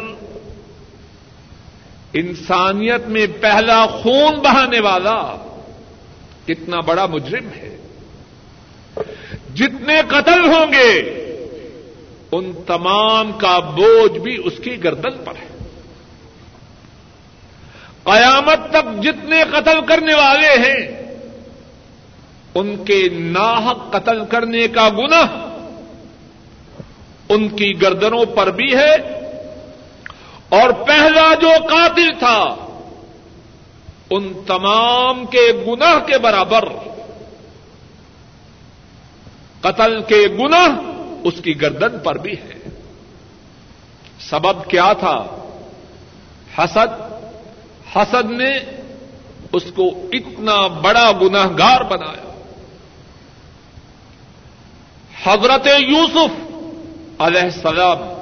انسانیت 2.12 3.06
میں 3.06 3.26
پہلا 3.40 3.86
خون 3.86 4.38
بہانے 4.38 4.80
والا 4.80 5.36
کتنا 6.46 6.80
بڑا 6.80 7.06
مجرم 7.06 7.48
ہے۔ 7.56 7.76
جتنے 9.54 10.00
قتل 10.08 10.44
ہوں 10.44 10.72
گے، 10.72 11.00
ان 12.32 12.52
تمام 12.66 13.32
کا 13.32 13.58
بوجھ 13.58 14.18
بھی 14.18 14.38
اس 14.44 14.52
کی 14.64 14.84
گردن 14.84 15.24
پر 15.24 15.32
ہے۔ 15.34 15.48
قیامت 18.04 18.70
تک 18.70 19.02
جتنے 19.02 19.42
قتل 19.52 19.86
کرنے 19.86 20.14
والے 20.14 20.48
ہیں، 20.48 21.14
ان 22.54 22.84
کے 22.84 23.08
ناحق 23.12 23.92
قتل 23.92 24.24
کرنے 24.24 24.68
کا 24.68 24.88
گنا 24.88 25.44
ان 27.28 27.48
کی 27.48 27.82
گردنوں 27.82 28.24
پر 28.24 28.50
بھی 28.50 28.76
ہے۔ 28.76 28.96
اور 30.48 30.70
پہلا 30.70 31.34
جو 31.34 31.50
قاتل 31.70 32.10
تھا، 32.18 32.44
ان 34.10 34.32
تمام 34.46 35.26
کے 35.26 35.52
گناہ 35.66 35.98
کے 36.06 36.18
برابر، 36.18 36.68
قتل 39.60 40.02
کے 40.02 40.28
گناہ 40.38 40.68
اس 41.24 41.34
کی 41.44 41.60
گردن 41.60 41.98
پر 41.98 42.18
بھی 42.18 42.32
ہے۔ 42.32 42.58
سبب 44.20 44.70
کیا 44.70 44.92
تھا؟ 44.92 45.26
حسد 46.58 47.00
حسد 47.96 48.30
نے 48.30 48.58
اس 49.52 49.64
کو 49.74 49.88
اتنا 50.12 50.66
بڑا 50.66 51.12
گناہ 51.22 51.46
گار 51.58 51.80
بنایا۔ 51.80 52.24
حضرت 55.24 55.66
یوسف 55.66 56.52
علیہ 57.18 57.40
السلام 57.40 58.17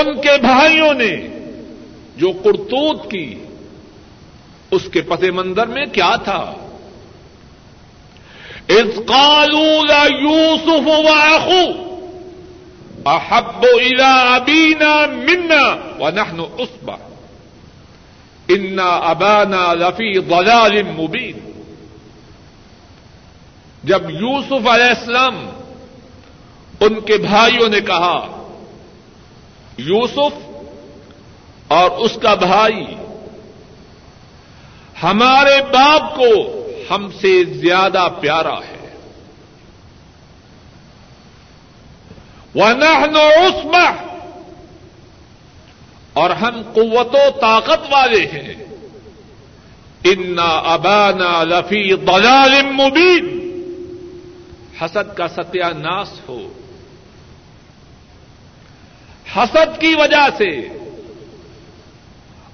ان 0.00 0.20
کے 0.20 0.38
بھائیوں 0.40 0.94
نے 0.94 1.28
جو 2.16 2.32
کرتوت 2.32 3.10
کی، 3.10 3.34
اس 4.70 4.82
کے 4.92 5.00
پس 5.00 5.22
منظر 5.34 5.66
میں 5.66 5.84
کیا 5.92 6.16
تھا؟ 6.16 6.54
اس 8.68 9.00
قالوا 9.06 10.06
یوسف 10.20 10.86
واخو 10.86 11.94
احب 13.06 13.64
الى 13.64 14.12
ابینا 14.34 15.06
منا 15.06 15.76
ونحن 15.98 16.40
عصبہ 16.40 16.96
انا 18.48 18.96
ابانا 18.96 19.74
لفی 19.74 20.12
ضلال 20.20 20.82
مبین۔ 20.82 21.50
جب 23.84 24.10
یوسف 24.10 24.66
علیہ 24.68 24.88
السلام 24.88 25.50
ان 26.80 27.00
کے 27.00 27.16
بھائیوں 27.16 27.68
نے 27.68 27.80
کہا 27.80 28.33
یوسف 29.78 30.50
اور 31.68 31.90
اس 31.90 32.18
کا 32.22 32.34
بھائی، 32.34 32.86
ہمارے 35.02 35.62
باپ 35.72 36.16
کو 36.16 36.64
ہم 36.90 37.10
سے 37.20 37.44
زیادہ 37.44 38.08
پیارا 38.20 38.54
ہے۔ 38.54 38.96
ونحن 42.54 43.16
عصبہ 43.16 43.90
اور 46.12 46.30
ہم 46.30 46.62
قوت 46.74 47.14
و 47.14 47.40
طاقت 47.40 47.80
والے 47.90 48.26
ہیں۔ 48.26 48.64
انا 50.04 50.48
ابانا 50.48 51.44
لفی 51.44 51.96
ضلال 51.96 52.62
مبین 52.62 53.44
حسد 54.82 55.16
کا 55.16 55.28
ستیہ 55.28 55.64
ناس 55.64 56.20
ہو۔ 56.28 56.52
حسد 59.36 59.80
کی 59.80 59.94
وجہ 59.94 60.28
سے 60.36 60.68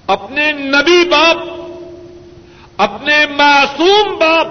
اپنے 0.07 0.51
نبی 0.51 1.09
باپ، 1.09 1.37
اپنے 2.77 3.25
معصوم 3.25 4.15
باپ 4.19 4.47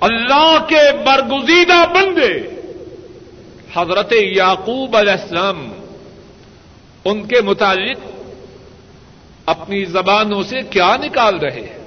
اللہ 0.00 0.64
کے 0.68 0.92
برگزیدہ 1.04 1.84
بندے 1.94 2.60
حضرت 3.74 4.12
یعقوب 4.12 4.96
علیہ 4.96 5.12
السلام 5.12 5.72
ان 7.04 7.22
کے 7.28 7.40
متعلق 7.40 7.98
اپنی 9.46 9.84
زبانوں 9.84 10.42
سے 10.42 10.60
کیا 10.70 10.96
نکال 10.96 11.38
رہے 11.38 11.60
ہیں؟ 11.60 11.78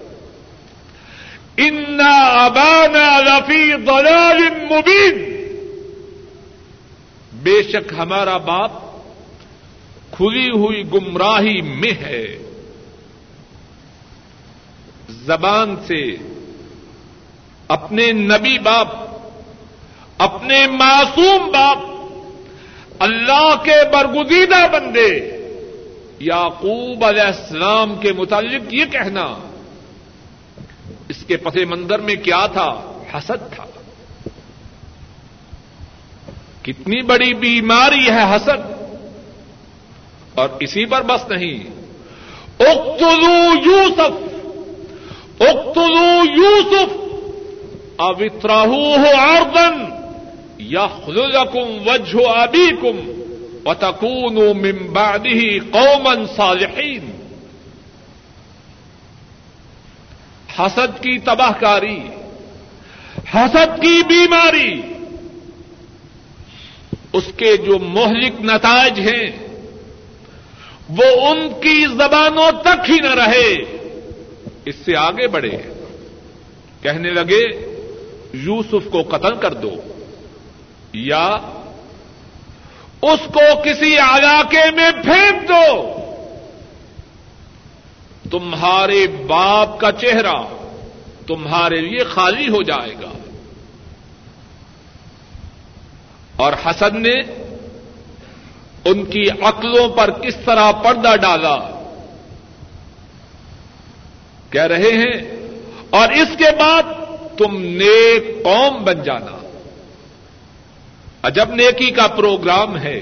انا 1.57 2.17
ابانا 2.45 3.19
لفی 3.19 3.71
ضلال 3.85 4.49
مبین 4.71 5.32
بے 7.43 7.63
شک 7.63 7.93
ہمارا 7.97 8.37
باپ 8.37 8.71
کھلی 10.11 10.49
ہوئی 10.49 10.83
گمراہی 10.93 11.61
میں 11.61 11.91
ہے۔ 11.91 12.37
زبان 15.09 15.75
سے 15.87 16.15
اپنے 17.67 18.11
نبی 18.11 18.59
باپ، 18.59 18.87
اپنے 20.17 20.67
معصوم 20.67 21.51
باپ، 21.51 21.77
اللہ 22.99 23.55
کے 23.63 23.75
برگزیدہ 23.93 24.67
بندے 24.71 25.37
یعقوب 26.19 27.05
علیہ 27.05 27.21
السلام 27.21 27.95
کے 27.95 28.13
متعلق 28.13 28.73
یہ 28.73 28.85
کہنا، 28.91 29.37
اس 31.09 31.25
کے 31.27 31.37
پس 31.37 31.55
منظر 31.55 31.99
میں 31.99 32.15
کیا 32.15 32.47
تھا؟ 32.47 33.01
حسد 33.13 33.55
تھا۔ 33.55 33.72
کتنی 36.63 37.01
بڑی 37.01 37.33
بیماری 37.33 38.11
ہے 38.11 38.35
حسد۔ 38.35 38.83
اور 40.35 40.49
اسی 40.59 40.85
پر 40.85 41.01
بس 41.01 41.29
نہیں۔ 41.29 41.63
اقتلو 42.59 43.69
یوسف۔ 43.69 44.33
اقتلو 45.41 46.23
یوسف۔ 46.35 47.03
اوتراہ 47.95 49.15
آردن 49.17 49.85
یا 50.57 50.87
خلکم 50.87 51.87
وجہ 51.87 52.29
ابھی 52.29 52.69
کم 52.81 53.23
وتکون 53.65 54.35
من 54.35 54.87
بعده 54.93 55.69
قوما 55.71 56.13
صالحین 56.35 57.11
حسد 60.59 61.01
کی 61.01 61.19
تباہ 61.19 61.51
کاری۔ 61.59 61.99
حسد 63.33 63.81
کی 63.81 64.03
بیماری۔ 64.03 64.92
اس 67.13 67.23
کے 67.37 67.57
جو 67.57 67.79
مہلک 67.79 68.41
نتائج 68.41 68.99
ہیں، 68.99 69.47
وہ 70.89 71.27
ان 71.27 71.49
کی 71.61 71.85
زبانوں 71.85 72.51
تک 72.61 72.89
ہی 72.89 72.95
نہ 72.95 73.13
رہے۔ 73.13 73.53
اس 74.65 74.75
سے 74.85 74.97
آگے 74.97 75.27
بڑھے۔ 75.27 75.57
کہنے 76.81 77.09
لگے، 77.09 77.43
یوسف 78.33 78.89
کو 78.91 79.01
قتل 79.01 79.35
کر 79.35 79.53
دو، 79.53 79.73
یا 80.93 81.37
اس 83.01 83.19
کو 83.33 83.61
کسی 83.65 83.97
علاقے 83.97 84.71
میں 84.71 84.91
پھینک 85.03 85.49
دو۔ 85.49 85.93
تمہارے 88.31 89.07
باپ 89.07 89.79
کا 89.79 89.91
چہرہ 89.91 90.33
تمہارے 91.27 91.81
لیے 91.81 92.03
خالی 92.03 92.47
ہو 92.47 92.63
جائے 92.63 92.93
گا۔ 92.93 93.22
اور 96.43 96.53
حسن 96.65 97.01
نے 97.01 97.15
ان 98.85 99.05
کی 99.05 99.23
عقلوں 99.41 99.89
پر 99.89 100.11
کس 100.11 100.35
طرح 100.45 100.71
پردہ 100.71 101.15
ڈالا؟ 101.15 101.57
کہہ 104.49 104.63
رہے 104.63 104.91
ہیں، 104.91 105.47
اور 105.89 106.09
اس 106.09 106.27
کے 106.37 106.51
بعد 106.59 106.83
تم 107.37 107.61
نیک 107.61 108.43
قوم 108.43 108.83
بن 108.83 109.03
جانا۔ 109.03 109.37
عجب 111.23 111.53
نیکی 111.53 111.91
کا 111.91 112.07
پروگرام 112.07 112.77
ہے۔ 112.77 112.99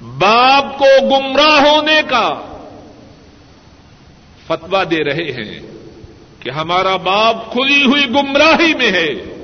باپ 0.00 0.78
کو 0.78 0.86
گمراہ 1.02 1.60
ہونے 1.68 2.00
کا 2.08 2.34
فتوا 4.46 4.84
دے 4.84 5.04
رہے 5.04 5.32
ہیں 5.32 5.60
کہ 6.40 6.50
ہمارا 6.50 6.96
باپ 6.96 7.52
کھلی 7.52 7.84
ہوئی 7.84 8.10
گمراہی 8.10 8.74
میں 8.74 8.92
ہے۔ 8.92 9.35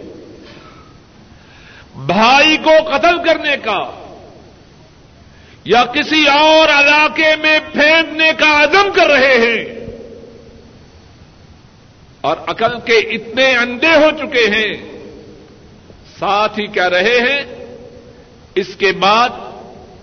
بھائی 2.07 2.57
کو 2.57 2.97
قتل 2.97 3.25
کرنے 3.25 3.57
کا 3.57 3.99
یا 5.65 5.85
کسی 5.85 6.29
اور 6.29 6.69
علاقے 6.69 7.37
میں 7.37 7.59
پھینکنے 7.73 8.31
کا 8.39 8.63
عزم 8.63 8.93
کر 8.95 9.07
رہے 9.07 9.35
ہیں 9.35 9.65
اور 12.21 12.37
عقل 12.47 12.81
کے 12.81 12.99
اتنے 12.99 13.57
اندے 13.57 13.87
ہو 13.87 14.11
چکے 14.19 14.47
ہیں، 14.47 14.73
ساتھ 16.19 16.61
ہی 16.61 16.67
کہہ 16.67 16.89
رہے 16.89 17.19
ہیں، 17.19 17.65
اس 18.55 18.75
کے 18.79 18.93
بعد 18.93 19.29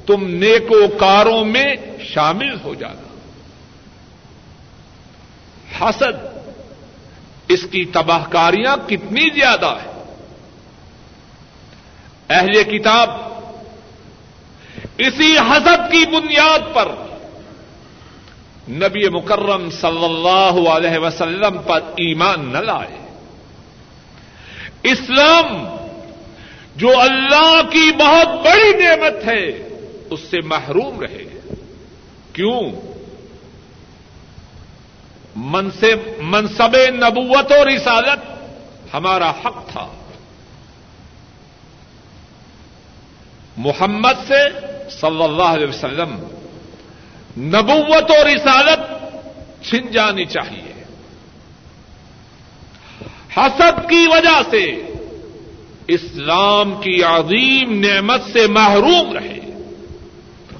تم 0.08 0.28
نیکو 0.28 0.88
کاروں 0.88 1.46
میں 1.46 1.76
شامل 2.04 2.60
ہو 2.64 2.74
جانا۔ 2.74 3.06
حسد، 5.80 6.28
اس 7.48 7.64
کی 7.72 7.86
تباہ 7.86 8.24
کاریاں 8.30 8.90
کتنی 8.90 9.30
زیادہ 9.36 9.66
ہیں۔ 9.66 9.99
اہل 12.30 12.64
کتاب، 12.64 13.10
اسی 14.98 15.38
حسد 15.38 15.92
کی 15.92 16.06
بنیاد 16.06 16.60
پر 16.74 16.88
نبی 18.70 19.10
مکرم 19.10 19.70
صلی 19.70 20.06
اللہ 20.06 20.70
علیہ 20.70 20.98
وسلم 20.98 21.58
پر 21.58 21.80
ایمان 21.82 22.50
نہ 22.50 22.58
لائے۔ 22.58 22.98
اسلام 24.84 25.68
جو 26.76 27.00
اللہ 27.00 27.62
کی 27.72 27.92
بہت 28.00 28.28
بڑی 28.28 28.84
نعمت 28.84 29.26
ہے، 29.26 29.68
اس 30.10 30.20
سے 30.20 30.42
محروم 30.42 31.00
رہے۔ 31.00 31.54
کیوں؟ 32.34 32.72
منصب 35.36 36.76
نبوت 36.90 37.52
اور 37.52 37.68
رسالت 37.68 38.20
ہمارا 38.94 39.30
حق 39.30 39.68
تھا۔ 39.68 39.99
محمد 43.60 44.28
سے 44.28 44.60
صلی 44.90 45.24
اللہ 45.24 45.44
علیہ 45.44 45.68
وسلم، 45.68 46.24
نبوت 47.38 48.12
اور 48.12 48.26
رسالت 48.26 48.80
چھن 49.66 49.92
جانی 49.92 50.26
چاہیے۔ 50.26 50.84
حسد 53.38 53.90
کی 53.90 54.08
وجہ 54.08 54.42
سے 54.50 54.94
اسلام 55.88 56.82
کی 56.82 57.04
عظیم 57.04 57.86
نعمت 57.86 58.22
سے 58.34 58.48
محروم 58.48 59.14
رہے۔ 59.14 59.40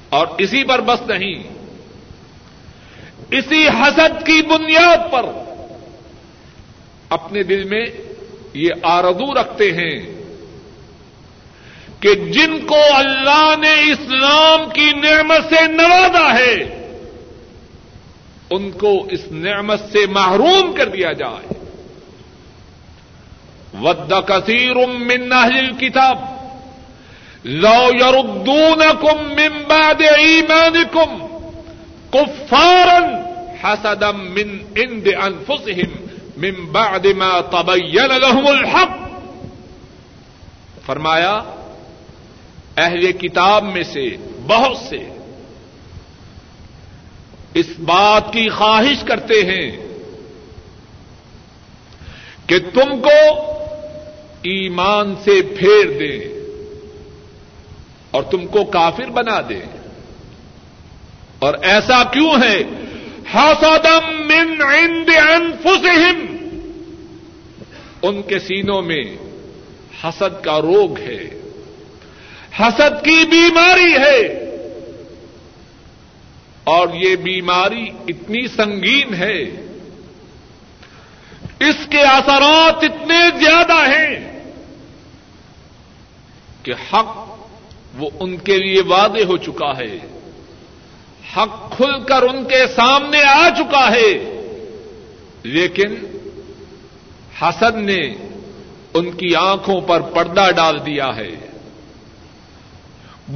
اور 0.08 0.26
اسی 0.38 0.64
پر 0.64 0.80
بس 0.80 1.06
نہیں، 1.06 1.34
اسی 3.30 3.68
حسد 3.68 4.26
کی 4.26 4.42
بنیاد 4.42 5.12
پر 5.12 5.26
اپنے 7.08 7.42
دل 7.42 7.64
میں 7.64 7.86
یہ 8.54 8.70
آردو 8.82 9.34
رکھتے 9.34 9.72
ہیں۔ 9.72 10.19
کہ 12.00 12.14
جن 12.14 12.66
کو 12.66 12.82
اللہ 12.94 13.54
نے 13.60 13.92
اسلام 13.92 14.70
کی 14.70 14.92
نعمت 14.92 15.54
سے 15.54 15.66
نوازا 15.66 16.34
ہے، 16.34 16.80
ان 18.50 18.70
کو 18.70 19.06
اس 19.10 19.20
نعمت 19.30 19.80
سے 19.92 20.06
محروم 20.06 20.72
کر 20.72 20.88
دیا 20.88 21.12
جائے۔ 21.12 21.60
ود 23.80 24.12
کثیر 24.26 24.76
من 24.86 25.32
اہل 25.32 25.58
الكتاب 25.58 26.18
لو 27.44 27.82
يردونكم 28.00 29.28
من 29.28 29.62
بعد 29.68 30.02
ايمانكم 30.18 31.26
كفارا 32.12 32.98
حسدا 33.62 34.10
من 34.10 34.58
عند 34.76 35.08
انفسهم 35.22 35.90
من 36.36 36.66
بعد 36.72 37.06
ما 37.06 37.40
تبين 37.40 38.10
لهم 38.10 38.46
الحق۔ 38.46 38.98
فرمایا 40.86 41.38
اہل 42.76 43.12
کتاب 43.12 43.64
میں 43.64 43.82
سے، 43.82 44.16
بہت 44.46 44.76
سے۔ 44.76 44.98
اس 47.54 47.66
بات 47.78 48.32
کی 48.32 48.48
خواہش 48.48 49.04
کرتے 49.04 49.34
ہیں 49.34 49.70
کہ 52.46 52.58
تم 52.58 53.00
کو 53.00 53.40
ایمان 54.42 55.14
سے 55.24 55.42
پھیر 55.42 55.98
دیں 55.98 56.40
اور 58.10 58.22
تم 58.22 58.46
کو 58.46 58.64
کافر 58.64 59.10
بنا 59.10 59.40
دیں۔ 59.48 59.60
اور 61.38 61.54
ایسا 61.62 62.04
کیوں 62.04 62.30
ہے؟ 62.30 62.62
حسدم 63.34 64.26
من 64.26 64.62
عند 64.62 65.10
انفسہم۔ 65.30 66.36
ان 68.02 68.22
کے 68.22 68.38
سینوں 68.38 68.82
میں 68.82 69.04
حسد 70.04 70.44
کا 70.44 70.60
روگ 70.60 70.98
ہے۔ 70.98 71.39
حسد 72.58 73.04
کی 73.04 73.24
بیماری 73.26 73.92
ہے 73.94 74.50
اور 76.64 76.88
یہ 76.94 77.16
بیماری 77.16 77.88
اتنی 78.08 78.46
سنگین 78.46 79.14
ہے 79.14 79.38
اس 81.60 81.86
کے 81.90 82.02
اثرات 82.02 82.84
اتنے 82.84 83.18
زیادہ 83.38 83.78
ہیں 83.86 84.18
کہ 86.62 86.72
حق 86.92 87.16
وہ 87.98 88.10
ان 88.20 88.36
کے 88.36 88.58
لیے 88.58 88.82
واضح 88.86 89.24
ہو 89.26 89.36
چکا 89.36 89.76
ہے 89.78 89.98
حق 91.36 91.76
کھل 91.76 92.02
کر 92.04 92.22
ان 92.22 92.44
کے 92.44 92.66
سامنے 92.66 93.22
آ 93.22 93.48
چکا 93.50 93.90
ہے 93.92 94.12
لیکن 95.42 95.94
حسد 97.40 97.76
نے 97.76 98.00
ان 98.94 99.10
کی 99.10 99.34
آنکھوں 99.34 99.80
پر 99.80 100.00
پردہ 100.00 100.50
ڈال 100.50 100.78
دیا 100.86 101.16
ہے 101.16 101.30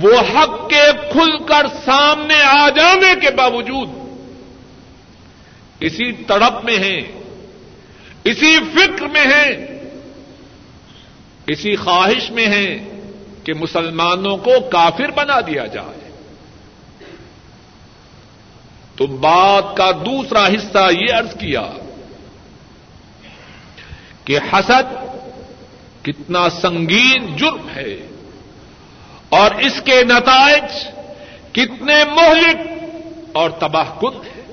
وہ 0.03 0.21
حق 0.21 0.71
کے 0.71 0.83
کھل 1.13 1.45
کر 1.47 1.67
سامنے 1.85 2.43
آ 2.43 2.69
جانے 2.69 3.15
کے 3.21 3.31
باوجود 3.31 3.89
اسی 5.81 6.13
تڑپ 6.13 6.65
میں 6.65 6.79
ہیں، 6.79 7.01
اسی 8.25 8.59
فکر 8.75 9.07
میں 9.07 9.25
ہیں، 9.25 9.67
اسی 11.47 11.77
خواہش 11.77 12.31
میں 12.31 12.47
ہیں 12.47 13.01
کہ 13.45 13.55
مسلمانوں 13.55 14.37
کو 14.37 14.51
کافر 14.73 15.11
بنا 15.11 15.41
دیا 15.41 15.67
جائے۔ 15.67 16.11
تو 18.97 19.07
بات 19.07 19.77
کا 19.77 19.91
دوسرا 19.91 20.47
حصہ 20.47 20.93
یہ 20.93 21.15
عرض 21.15 21.35
کیا 21.39 21.71
کہ 24.25 24.39
حسد 24.53 24.95
کتنا 26.03 26.51
سنگین 26.51 27.37
جرم 27.37 27.69
ہے۔ 27.77 27.97
اور 29.35 29.51
اس 29.51 29.73
کے 29.85 30.03
نتائج 30.05 30.87
کتنے 31.53 32.05
مہلک 32.05 32.57
اور 33.33 33.51
تباہ 33.51 34.01
کن 34.01 34.17
ہیں۔ 34.17 34.45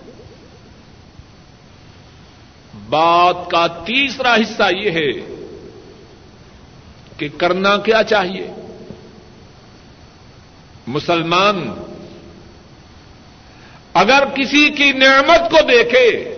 بات 2.89 3.52
کا 3.52 3.67
تیسرا 3.67 4.36
حصہ 4.36 4.63
یہ 4.76 4.91
ہے 4.91 5.36
کہ 7.17 7.30
کرنا 7.38 7.78
کیا 7.78 8.04
چاہیے۔ 8.04 8.48
مسلمان، 10.88 11.74
اگر 13.94 14.24
کسی 14.36 14.70
کی 14.70 14.91
نعمت 14.91 15.52
کو 15.52 15.58
دیکھے، 15.67 16.36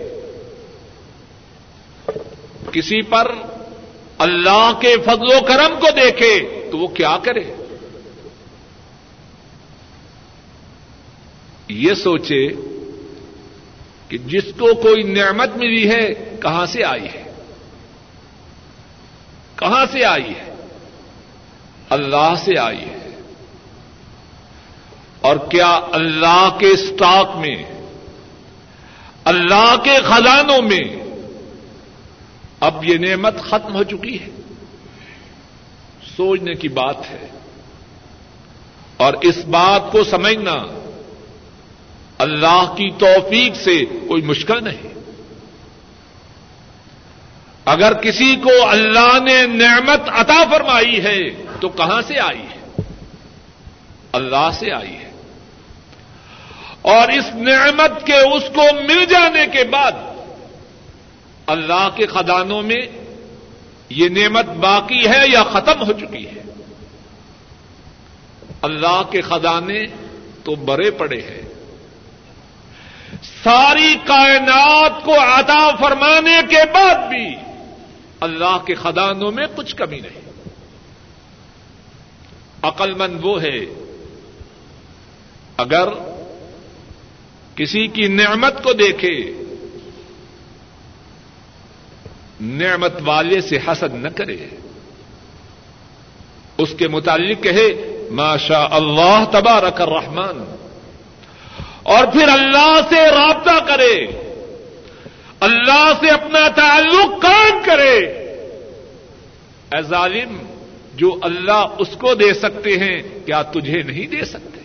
کسی 2.72 3.02
پر 3.02 3.34
اللہ 4.18 4.72
کے 4.80 4.96
فضل 5.04 5.36
و 5.36 5.40
کرم 5.40 5.80
کو 5.80 5.86
دیکھے، 5.96 6.68
تو 6.70 6.78
وہ 6.78 6.86
کیا 6.86 7.18
کرے؟ 7.22 7.63
یہ 11.68 11.94
سوچے 11.94 12.48
کہ 14.08 14.18
جس 14.18 14.44
کو 14.58 14.74
کوئی 14.74 15.02
نعمت 15.02 15.56
ملی 15.56 15.90
ہے، 15.90 16.36
کہاں 16.42 16.66
سے 16.66 16.84
آئی 16.84 17.04
ہے؟ 17.04 17.32
کہاں 19.56 19.86
سے 19.92 20.04
آئی 20.04 20.28
ہے؟ 20.28 20.54
اللہ 21.90 22.34
سے 22.44 22.58
آئی 22.58 22.80
ہے۔ 22.80 23.20
اور 25.20 25.36
کیا 25.36 25.80
اللہ 25.92 26.56
کے 26.58 26.66
اسٹاک 26.66 27.36
میں، 27.36 27.62
اللہ 29.24 29.74
کے 29.84 29.98
خزانوں 30.04 30.62
میں 30.62 31.04
اب 32.60 32.84
یہ 32.84 32.98
نعمت 32.98 33.40
ختم 33.40 33.74
ہو 33.74 33.82
چکی 33.82 34.20
ہے؟ 34.20 34.28
سوچنے 36.16 36.54
کی 36.54 36.68
بات 36.68 37.10
ہے۔ 37.10 37.26
اور 38.96 39.12
اس 39.20 39.38
بات 39.44 39.92
کو 39.92 40.04
سمجھنا 40.04 40.54
اللہ 42.18 42.74
کی 42.76 42.90
توفیق 42.98 43.56
سے 43.56 43.84
کوئی 44.08 44.22
مشکل 44.22 44.64
نہیں۔ 44.64 44.94
اگر 47.64 47.94
کسی 47.94 48.36
کو 48.36 48.68
اللہ 48.68 49.18
نے 49.24 49.46
نعمت 49.46 50.00
عطا 50.06 50.44
فرمائی 50.50 51.04
ہے، 51.04 51.44
تو 51.60 51.68
کہاں 51.68 52.02
سے 52.02 52.20
آئی 52.20 52.42
ہے؟ 52.42 52.82
اللہ 54.12 54.50
سے 54.52 54.72
آئی 54.72 54.96
ہے۔ 54.96 55.10
اور 56.82 57.08
اس 57.08 57.34
نعمت 57.34 58.06
کے 58.06 58.16
اس 58.16 58.42
کو 58.54 58.62
مل 58.88 59.04
جانے 59.04 59.46
کے 59.52 59.64
بعد 59.64 59.92
اللہ 61.46 61.88
کے 61.94 62.06
خدانوں 62.06 62.62
میں 62.62 62.80
یہ 63.88 64.08
نعمت 64.08 64.44
باقی 64.44 65.08
ہے 65.08 65.28
یا 65.32 65.42
ختم 65.42 65.86
ہو 65.86 65.92
چکی 65.92 66.26
ہے؟ 66.26 66.42
اللہ 68.62 69.02
کے 69.10 69.20
خزانے 69.20 69.84
تو 70.44 70.54
بڑے 70.54 70.90
پڑے 70.90 71.20
ہیں۔ 71.20 71.53
ساری 73.44 73.94
کائنات 74.04 75.04
کو 75.04 75.14
عطا 75.14 75.70
فرمانے 75.80 76.36
کے 76.50 76.62
بعد 76.72 77.08
بھی 77.08 77.36
اللہ 78.20 78.58
کے 78.66 78.74
خدانوں 78.74 79.32
میں 79.32 79.46
کچھ 79.56 79.76
کمی 79.76 80.00
نہیں۔ 80.00 80.20
عقل 82.62 82.94
مند 82.94 83.18
وہ 83.22 83.42
ہے، 83.42 83.58
اگر 85.56 85.88
کسی 87.54 87.86
کی 87.86 88.08
نعمت 88.08 88.62
کو 88.64 88.72
دیکھے، 88.72 89.44
نعمت 92.40 92.92
والے 93.04 93.40
سے 93.40 93.56
حسد 93.56 93.94
نہ 93.94 94.08
کرے، 94.08 94.36
اس 96.58 96.74
کے 96.78 96.88
متعلق 96.88 97.42
کہے 97.42 97.68
ماشا 98.10 98.66
اللہ 98.70 99.24
تبارک 99.30 99.80
الرحمن۔ 99.80 100.53
اور 101.84 102.06
پھر 102.06 102.28
اللہ 102.28 102.80
سے 102.88 103.10
رابطہ 103.10 103.64
کرے، 103.68 104.06
اللہ 105.40 105.92
سے 106.00 106.08
اپنا 106.08 106.48
تعلق 106.48 107.22
قائم 107.22 107.58
کرے۔ 107.64 107.98
اے 109.74 109.82
ظالم، 109.82 110.38
جو 110.94 111.18
اللہ 111.22 111.66
اس 111.78 111.88
کو 112.00 112.14
دے 112.14 112.34
سکتے 112.34 112.70
ہیں، 112.70 113.26
کیا 113.26 113.42
تجھے 113.42 113.82
نہیں 113.82 114.06
دے 114.06 114.24
سکتے؟ 114.24 114.60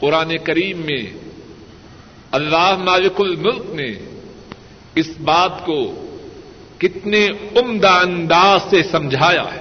قرآن 0.00 0.38
کریم 0.38 0.78
میں 0.78 1.02
اللہ 2.30 2.76
مالک 2.78 3.20
الملک 3.20 3.70
نے 3.70 4.20
اس 4.94 5.08
بات 5.20 5.66
کو 5.66 6.06
کتنے 6.78 7.28
عمدہ 7.56 7.90
انداز 7.90 8.70
سے 8.70 8.82
سمجھایا 8.82 9.42
ہے۔ 9.42 9.60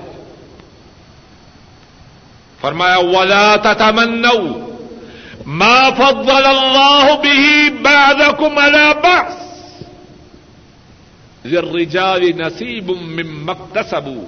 فرمایا، 2.62 2.98
ولا 2.98 3.56
تتمنوا 3.56 4.73
ما 5.46 5.92
فضل 5.92 6.46
الله 6.46 7.16
به 7.16 7.70
بعدكم 7.84 8.60
على 8.60 8.94
بعض 9.04 9.34
للرجال 11.46 12.42
نصيب 12.42 12.92
مما 12.92 13.52
اكتسبوا 13.52 14.24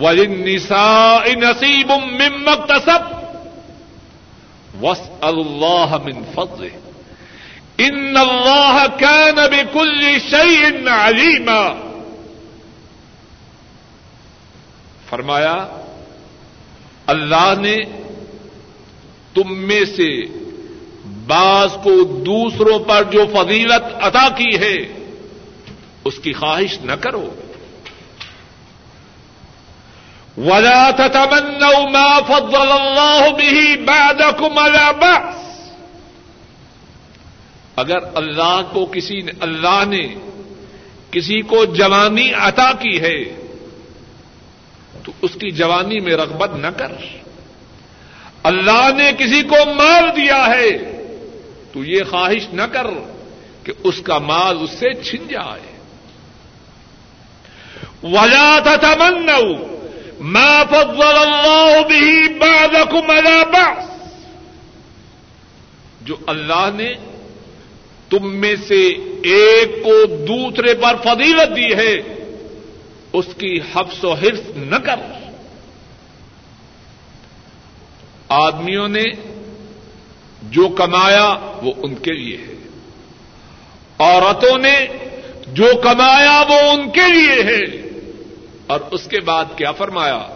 وللنساء 0.00 1.38
نصيب 1.38 1.92
مما 1.92 2.52
اكتسب 2.52 3.02
واسأل 4.80 5.36
الله 5.40 6.02
من 6.06 6.24
فضله. 6.36 6.70
ان 7.80 8.16
الله 8.18 8.86
كان 8.86 9.46
بكل 9.46 10.20
شيء 10.20 10.88
عليما. 10.88 11.76
فرمایا، 15.10 15.68
اللہ 17.06 17.54
نے 17.60 18.01
تم 19.34 19.58
میں 19.58 19.84
سے 19.84 20.20
بعض 21.26 21.72
کو 21.72 22.04
دوسروں 22.04 22.78
پر 22.78 23.02
جو 23.10 23.24
فضیلت 23.32 24.04
عطا 24.04 24.28
کی 24.28 24.58
ہے، 24.58 25.04
اس 26.04 26.18
کی 26.18 26.32
خواہش 26.32 26.78
نہ 26.80 26.92
کرو۔ 26.92 27.34
ولا 30.36 30.90
تتمنوا 30.90 31.88
ما 31.88 32.20
فضل 32.20 32.56
الله 32.56 33.28
به 33.36 33.84
بعدكم 33.84 34.58
على 34.58 34.98
بعض۔ 35.00 35.34
اگر 37.76 37.96
اللہ 38.14 38.62
کو 38.72 38.86
کسی 38.86 39.20
نے 39.20 39.32
اللہ 39.40 39.84
نے 39.86 40.14
کسی 41.10 41.42
کو 41.42 41.64
جوانی 41.64 42.32
عطا 42.34 42.72
کی 42.72 43.00
ہے، 43.00 43.24
تو 45.02 45.12
اس 45.22 45.30
کی 45.40 45.50
جوانی 45.50 46.00
میں 46.00 46.12
رغبت 46.12 46.50
نہ 46.56 46.66
کر۔ 46.66 46.92
اللہ 48.42 48.88
نے 48.96 49.10
کسی 49.18 49.42
کو 49.42 49.56
مال 49.74 50.16
دیا 50.16 50.46
ہے، 50.46 50.70
تو 51.72 51.84
یہ 51.84 52.00
خواہش 52.10 52.48
نہ 52.52 52.62
کر 52.62 52.86
کہ 53.64 53.72
اس 53.84 54.00
کا 54.00 54.18
مال 54.18 54.56
اس 54.60 54.70
سے 54.70 54.92
چھن 55.02 55.28
جائے۔ 55.28 55.70
تھا 58.02 58.58
تتمنوا 58.58 59.54
ما 60.20 60.62
فضل 60.70 61.02
اللہ 61.02 61.80
بھی 61.88 62.28
بعضكم 62.38 63.10
على 63.10 63.44
بعض 63.52 63.84
جو 66.00 66.16
اللہ 66.26 66.68
نے 66.74 66.92
تم 68.10 68.34
میں 68.34 68.56
سے 68.68 68.88
ایک 69.22 69.82
کو 69.84 70.06
دوسرے 70.06 70.74
پر 70.74 70.96
فضیلت 71.04 71.56
دی 71.56 71.74
ہے، 71.74 71.94
اس 73.12 73.26
کی 73.38 73.60
حفظ 73.74 74.04
و 74.04 74.12
حرف 74.12 74.40
نہ 74.56 74.76
کرو 74.76 75.21
آدمیوں 78.32 78.88
نے 78.88 79.02
جو 80.42 80.68
کمایا 80.68 81.28
وہ 81.62 81.72
ان 81.76 81.94
کے 81.94 82.12
لیے 82.12 82.36
ہے۔ 82.36 82.54
عورتوں 83.98 84.58
نے 84.58 84.86
جو 85.46 85.66
کمایا 85.82 86.42
وہ 86.48 86.70
ان 86.70 86.90
کے 86.90 87.12
لیے 87.12 87.42
ہے۔ 87.42 87.88
اور 88.66 88.80
اس 88.90 89.04
کے 89.04 89.20
بعد 89.20 89.44
کیا 89.56 89.72
فرمایا؟ 89.72 90.26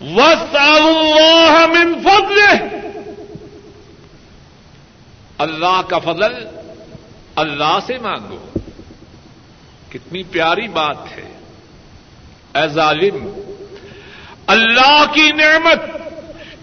اللہ 0.00 1.66
من 1.66 1.94
فضل 2.02 2.58
اللہ 5.38 5.80
کا 5.88 5.98
فضل 5.98 6.46
اللہ 7.36 7.78
سے 7.86 7.98
مانگو۔ 7.98 8.48
کتنی 9.88 10.22
پیاری 10.22 10.68
بات 10.68 10.96
ہے۔ 11.16 11.32
اے 12.54 12.68
ظالم، 12.68 13.40
اللہ 14.46 15.04
کی 15.14 15.32
نعمت 15.32 16.07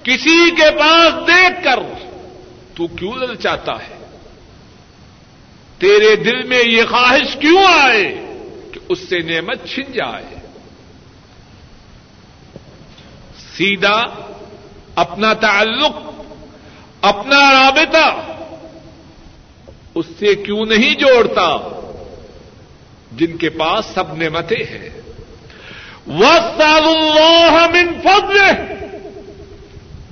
کسی 0.05 0.51
کے 0.51 0.71
پاس 0.79 1.27
دیکھ 1.27 1.63
کر 1.63 1.79
تو 2.75 2.87
کیوں 2.87 3.13
للچاتا 3.13 3.71
ہے؟ 3.71 4.05
تیرے 5.77 6.15
دل 6.15 6.43
میں 6.43 6.63
یہ 6.65 6.83
خواہش 6.89 7.37
کیوں 7.39 7.63
آئے 7.63 8.03
کہ 8.73 8.79
اس 8.89 8.99
سے 8.99 9.19
نعمت 9.19 9.65
چھن 9.65 9.91
جائے؟ 9.91 10.35
سیدھا 13.55 14.03
اپنا 14.95 15.33
تعلق، 15.33 15.97
اپنا 17.01 17.51
رابطہ 17.51 18.31
اس 19.95 20.05
سے 20.19 20.35
کیوں 20.35 20.65
نہیں 20.65 20.95
جوڑتا؟ 20.95 21.81
جن 23.11 23.37
کے 23.37 23.49
پاس 23.49 23.85
سب 23.93 24.17
نعمتیں 24.17 24.63
ہیں۔ 24.69 24.89
وہ 26.07 26.29
من 27.73 28.01
فضله 28.03 28.84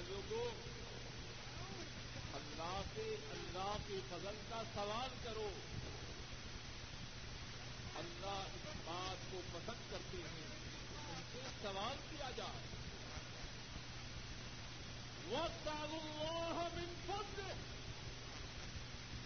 لوگوں 0.00 0.50
اللہ 2.32 2.80
سے 2.94 3.16
اللہ 3.30 3.76
کے 3.86 3.98
فضل 4.10 4.34
کا 4.48 4.62
سوال 4.74 5.08
کرو۔ 5.24 5.50
اللہ 7.94 8.42
اس 8.54 8.68
بات 8.84 9.32
کو 9.32 9.40
پسند 9.52 9.90
کرتے 9.90 10.16
ہیں، 10.16 10.46
ان 11.16 11.22
سے 11.32 11.38
سوال 11.62 11.96
کیا 12.10 12.30
جائے۔ 12.36 12.74
وہ 15.24 15.38
اللہ 15.38 16.68
من 16.74 16.94
فضل 17.06 17.42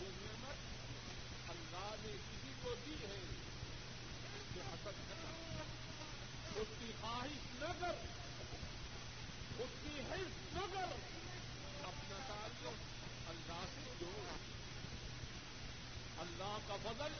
وہ 0.00 0.06
نعمت 0.08 0.56
اللہ 1.50 1.94
نے 2.02 2.16
کسی 2.30 2.52
کو 2.62 2.74
دی 2.86 2.92
ہے 2.92 3.18
کہ 4.54 4.60
حسد 4.60 5.10
کر 5.10 6.60
اس 6.60 6.68
کی 6.78 6.92
خواہش 7.00 7.62
نہ 7.62 7.72
کر 7.80 8.07
کا 16.68 16.76
فضل 16.82 17.12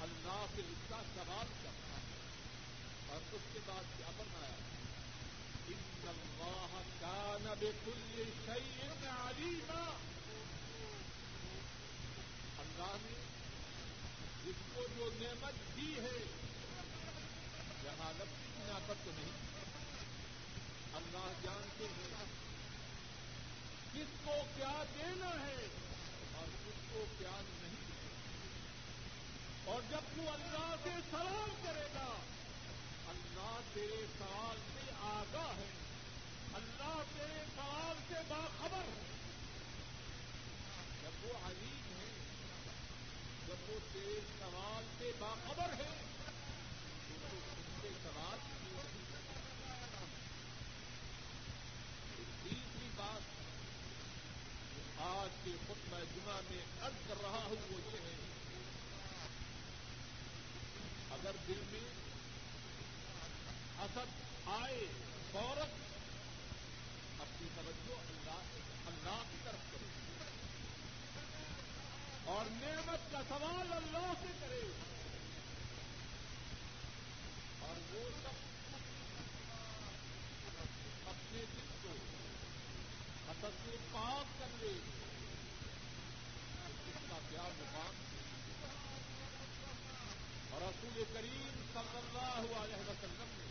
اللہ 0.00 0.44
سے 0.54 0.62
اس 0.70 0.82
کا 0.88 1.00
سوال 1.14 1.46
کرتا 1.62 1.96
ہے 1.96 2.16
اور 3.08 3.20
اس 3.32 3.46
کے 3.52 3.58
بعد 3.66 3.84
کیا 3.96 4.10
بتایا 4.16 4.56
ان 5.68 6.08
اللہ 6.08 6.76
کا 7.00 7.36
نب 7.42 7.64
کل 7.84 8.22
شعیب 8.46 9.06
علیما 9.10 9.82
اللہ 12.58 12.96
نے 13.02 13.16
جس 14.44 14.62
کو 14.74 14.86
جو 14.96 15.10
نعمت 15.18 15.76
دی 15.76 15.92
ہے 15.94 16.18
جہالت 17.82 18.36
کی 18.38 18.62
نعمت 18.66 19.04
تو 19.04 19.10
نہیں، 19.16 19.32
اللہ 20.94 21.32
جانتے 21.42 21.84
ہیں 21.84 22.24
کس 23.94 24.16
کو 24.24 24.34
کیا 24.56 24.82
دینا 24.98 25.30
ہے 25.40 25.66
اور 26.34 26.46
کس 26.66 26.80
کو 26.92 27.04
کیا 27.18 27.40
نہیں۔ 27.40 27.67
اور 29.68 29.82
جب 29.90 30.00
تو 30.16 30.32
اللہ 30.32 30.74
سے 30.82 30.90
سلام 31.10 31.54
کرے 31.62 31.86
گا، 31.94 32.16
اللہ 33.08 33.60
تیرے 33.74 34.06
سوال 34.18 34.56
سے 34.74 34.90
آگاہ 35.00 35.56
ہے۔ 35.56 35.70
اللہ 36.54 37.02
تیرے 37.16 37.44
سوال 37.56 37.96
سے 38.08 38.14
باخبر 38.28 38.78
ہے۔ 38.78 39.02
جب 41.02 41.26
وہ 41.26 41.46
علیم 41.46 41.98
ہے، 41.98 42.12
جب 43.46 43.70
وہ 43.70 43.78
تیرے 43.92 44.20
سوال 44.38 44.84
سے 44.98 45.10
باخبر 45.18 45.72
ہے، 45.72 46.02
تو 47.08 47.26
سے۔ 47.82 47.88
سوال 48.02 48.38
تیسری 52.42 52.88
بات 52.96 53.22
آج 55.00 55.36
کے 55.44 55.50
خود 55.66 55.92
میں 55.92 56.00
جمعہ 56.16 56.40
میں 56.50 56.86
عرض 56.86 57.08
کر 57.08 57.14
رہا 57.22 57.42
ہوں، 57.44 57.56
وہ 57.70 57.97
دل 61.48 61.62
میں 61.72 61.80
اصد 63.78 64.22
آئے 64.46 64.84
عورت 65.34 65.70
اپنی 67.20 67.48
توجہ 67.54 67.92
اللہ 67.92 68.40
اللہ 68.86 69.22
کی 69.30 69.36
طرف 69.44 69.72
کرے۔ 69.72 69.86
اور 72.24 72.44
نعمت 72.50 73.12
کا 73.12 73.20
سوال 73.28 73.72
اللہ 73.72 74.12
سے 74.20 74.26
کرے۔ 74.40 74.60
اور 77.58 77.94
وہ 77.94 78.10
سب 78.22 78.48
اپنے 81.08 81.44
دل 81.56 81.66
کو 81.82 81.88
حسد 83.30 83.70
سے 83.70 83.76
پاک 83.92 84.40
کر 84.40 84.46
لے۔ 84.60 84.80
اس 86.66 87.10
کا 87.10 87.18
پیار 87.30 87.50
مقام 87.58 88.07
کریم 91.14 91.62
صلی 91.72 91.98
اللہ 91.98 92.56
علیہ 92.58 92.76
وسلم 92.76 93.30
نے 93.38 93.48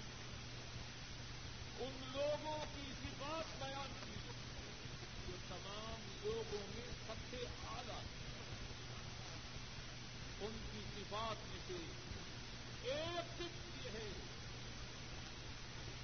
ان 1.80 2.12
لوگوں 2.12 2.66
کی 2.76 2.94
صفات 3.04 3.64
بیان 3.64 3.94
کی 4.06 4.32
جو 5.28 5.38
تمام 5.50 6.02
لوگوں 6.24 6.68
میں 6.76 6.88
سب 7.08 7.14
سے 7.32 7.38
اعلیٰ 7.68 8.02
ان 10.42 10.58
کی 10.72 10.82
صفات 10.96 11.38
میں 11.50 11.60
سے 11.68 11.84
ایک 12.90 13.32
صفت 13.38 13.86
یہ 13.86 13.90
ہے 13.90 14.10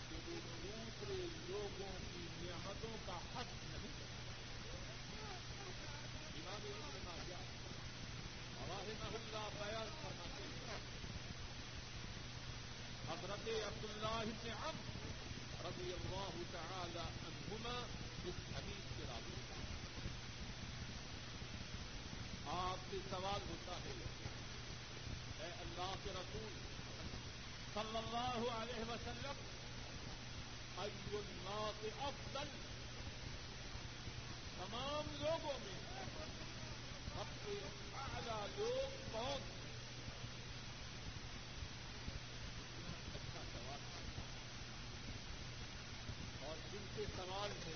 کہ 0.10 0.16
وہ 0.28 0.40
دوسرے 0.64 1.28
لوگوں 1.48 1.94
کی 2.14 2.28
نعمتوں 2.42 2.98
کا 3.06 3.14
حق 3.14 3.54
نہیں 3.64 3.94
کرتے۔ 4.00 4.14
امام 6.40 6.62
ابن 6.66 6.98
ماجہ 7.04 7.42
محلہ 9.00 9.50
بیان 9.60 9.88
کرنا 10.04 10.33
حضرت 13.14 13.48
عبداللہ 13.66 14.24
سے 14.44 14.52
اب 14.52 14.76
رضی 15.66 15.92
اللہ 15.94 16.38
تعالی 16.52 17.00
عنہما 17.00 17.74
اس 18.26 18.40
حدیث 18.56 18.86
کے 18.98 19.04
راوی 19.08 19.42
آپ 22.54 22.78
سے 22.92 22.98
سوال 23.10 23.42
ہوتا 23.50 23.76
ہے، 23.86 23.94
اے 25.40 25.50
اللہ 25.62 25.94
کے 26.04 26.10
رسول 26.16 26.50
صلی 27.74 27.98
اللہ 27.98 28.42
علیہ 28.56 28.90
وسلم 28.90 29.38
ای 30.82 30.90
اب 31.16 31.86
افضل۔ 32.02 32.50
تمام 34.58 35.16
لوگوں 35.22 35.58
میں، 35.64 35.80
سب 37.08 37.40
سے 37.44 37.60
اعلیٰ 37.96 38.46
لوگ 38.58 39.02
بہت 39.12 39.63
اور 46.94 47.00
جن 47.00 47.06
کے 47.06 47.14
سوال 47.18 47.52
ہے 47.66 47.74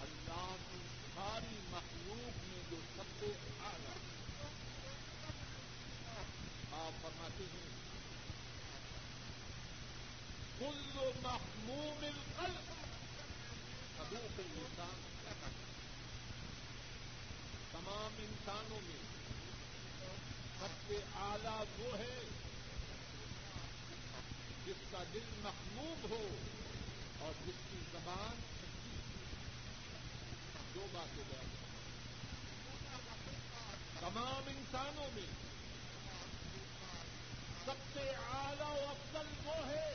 اللہ 0.00 0.56
کی 0.70 0.78
ساری 1.14 1.56
مخلوق 1.70 2.48
میں 2.48 2.62
جو 2.70 2.76
سب 2.96 3.02
سے 3.20 3.26
اعلیٰ 3.60 3.96
آپ 6.72 7.02
فرماتے 7.02 7.44
ہیں، 7.54 7.70
کل 10.58 11.10
محموم 11.22 12.04
القلب 12.04 12.70
حقوق 14.00 14.40
انسان 14.40 15.00
تمام 17.72 18.16
انسانوں 18.18 18.80
میں 18.82 19.02
سب 20.60 20.88
سے 20.88 20.94
اعلیٰ 21.14 21.64
وہ 21.78 21.98
ہے 21.98 22.22
جس 24.66 24.84
کا 24.90 25.02
دل 25.14 25.40
محموم 25.42 26.10
ہو۔ 26.10 26.28
اور 27.22 27.32
جس 27.46 27.58
کی 27.70 27.76
زبان 27.92 28.38
دو 30.74 30.86
باتیں 30.92 31.22
بیان 31.28 31.50
تمام 34.00 34.48
انسانوں 34.48 35.06
میں 35.14 35.26
سب 37.64 37.82
سے 37.94 38.08
اعلیٰ 38.30 38.70
و 38.70 38.88
افضل 38.88 39.28
وہ 39.44 39.56
ہے 39.66 39.90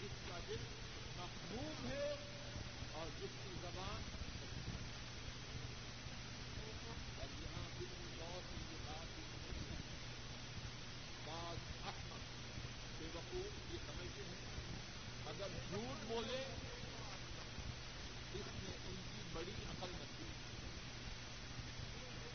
جس 0.00 0.16
کا 0.28 0.38
دل 0.48 0.62
محبوب 1.16 1.84
ہے 1.86 2.08
اور 2.92 3.10
جس 3.20 3.36
کی 3.42 3.54
زبان 3.62 4.02
اور 6.60 7.36
یہاں 7.42 7.68
کسی 7.78 8.08
بہت 8.18 8.50
ہی 8.52 8.62
یہ 8.70 8.86
بات 8.86 9.20
بعض 11.26 11.68
احمد 11.84 12.32
بے 12.98 13.08
وقوف 13.14 13.63
اگر 15.36 15.54
جھوٹ 15.70 16.02
بولے 16.08 16.42
اس 18.34 18.50
میں 18.54 18.74
ان 18.88 19.00
کی 19.04 19.22
بڑی 19.32 19.52
عقل 19.64 19.90
مندی 19.92 20.28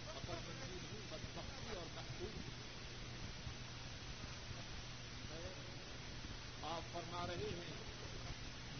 عقل 0.10 0.40
مندی 0.40 0.74
نہیں 0.74 1.06
بدبختی 1.12 1.76
اور 1.76 1.86
محبوب 1.96 2.34
آپ 6.70 6.94
فرما 6.94 7.26
رہے 7.28 7.52
ہیں 7.52 7.78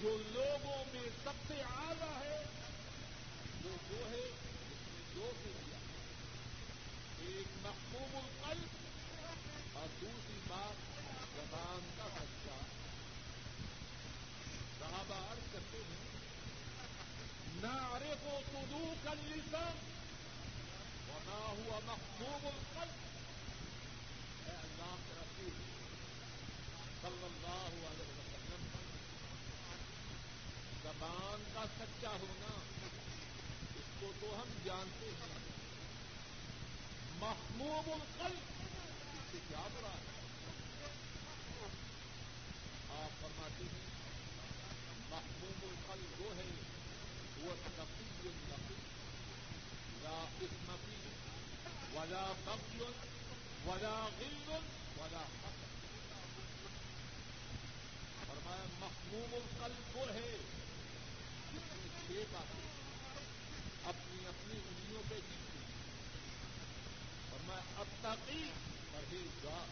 جو 0.02 0.18
لوگوں 0.34 0.84
میں 0.94 1.08
سب 1.24 1.48
سے 1.48 1.62
اعلیٰ 1.70 2.16
ہے 2.18 2.44
وہ 3.64 3.78
وہ 3.90 4.10
ہے 4.10 4.22
جس 4.22 4.84
نے 4.90 5.02
دو 5.16 5.32
سے 5.44 5.52
دیا 5.56 5.80
ایک 7.28 7.58
محبوب 7.64 8.16
القلب 8.16 9.78
اور 9.78 9.88
دوسری 10.02 10.40
بات 10.48 10.88
زبان 11.34 11.90
کا 11.98 12.08
سچا 12.16 12.58
صحابہ 14.80 15.18
عرض 15.32 15.52
کرتے 15.54 15.78
ہیں 15.80 15.98
نہ 17.62 17.74
ارے 17.92 18.14
کو 18.24 18.40
تدو 18.46 18.94
کر 19.04 19.16
لسن 19.26 19.78
نہ 21.26 21.40
ہوا 21.40 21.80
محبوب 21.86 22.46
القلب 22.46 23.04
ہے 24.46 24.54
اللہ 24.54 24.96
کے 25.08 25.14
رسول 25.14 25.52
صلی 27.02 27.06
اللہ 27.06 27.18
علیہ 27.18 27.28
وسلم 27.28 27.39
زبان 30.84 31.44
کا 31.54 31.66
سچا 31.80 32.10
ہونا، 32.10 32.60
اس 33.76 33.90
کو 34.00 34.12
تو 34.20 34.42
ہم 34.42 34.50
جانتے 34.66 35.06
ہیں۔ 35.06 35.40
محموب 37.20 37.90
القلب، 37.92 38.64
اس 39.14 39.32
سے 39.32 39.38
کیا 39.48 39.68
برا 39.74 39.90
ہے؟ 39.90 40.20
آپ 42.90 43.22
فرماتے 43.22 43.64
ہیں 43.64 43.88
محموب 45.10 45.64
القلب 45.64 46.22
وہ 46.22 46.36
ہے، 46.36 46.46
وہ 47.38 47.56
نقی 47.78 48.30
النقی، 48.30 48.76
لا 50.04 50.26
اسم 50.42 50.76
فی، 50.86 50.96
ولا 51.94 52.34
بغی 52.46 52.80
ولا 53.66 54.08
غل، 54.20 54.52
ولا 54.98 55.22
حق 55.22 55.59
فرمایا 58.50 58.80
محموم 58.80 59.34
القلب 59.34 59.98
وہ 59.98 60.14
ہے۔ 60.14 60.38
جس 61.54 61.78
میں 61.78 61.88
چھ 62.08 62.24
باتیں 62.32 62.70
اپنی 63.84 64.26
اپنی 64.26 64.60
انگلیوں 64.68 65.04
پہ 65.10 65.16
جیتی 65.16 65.60
اور 67.32 67.40
میں 67.44 67.58
اتقی 67.78 68.50
پرہیزگار۔ 68.92 69.68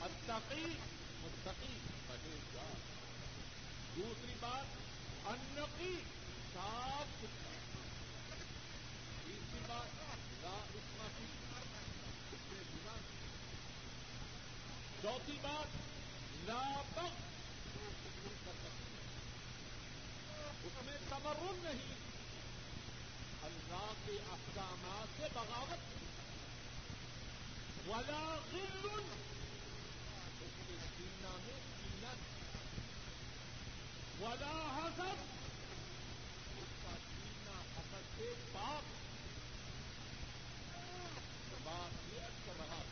اتقی 0.00 0.64
متقی 1.20 1.78
پرہیزگار۔ 2.06 2.74
دوسری 3.96 4.34
بات، 4.40 4.64
انقی 5.26 5.94
صاف 6.54 7.22
ستھرا۔ 7.22 8.34
تیسری 9.24 9.60
بات، 9.66 9.98
لا 10.42 10.64
اسمتی 10.74 11.26
اس 12.32 12.52
میں 12.52 12.60
گنا 12.60 12.92
چوتھی 15.02 15.38
بات 15.42 15.97
کر 16.46 17.02
سکتے 18.44 18.86
اس 20.62 20.72
میں 20.84 20.96
تمرن 21.08 21.60
نہیں۔ 21.62 21.94
اللہ 23.42 23.92
کے 24.06 24.12
احکامات 24.12 25.20
سے 25.20 25.26
بغاوت۔ 25.34 25.78
ولا 27.88 28.38
غل۔ 28.52 29.00
اس 30.40 30.50
کے 30.68 30.74
سینا 30.96 31.36
میں 31.46 31.60
سینا 31.76 32.14
ولا 34.20 34.78
حسد۔ 34.78 35.22
اس 36.58 36.82
کا 36.82 36.90
سینا 36.90 37.62
حسد 37.76 38.18
سے 38.18 38.32
پاک۔ 38.52 38.98
بات 41.64 42.12
یہ 42.12 42.20
کر 42.46 42.52
رہا 42.58 42.82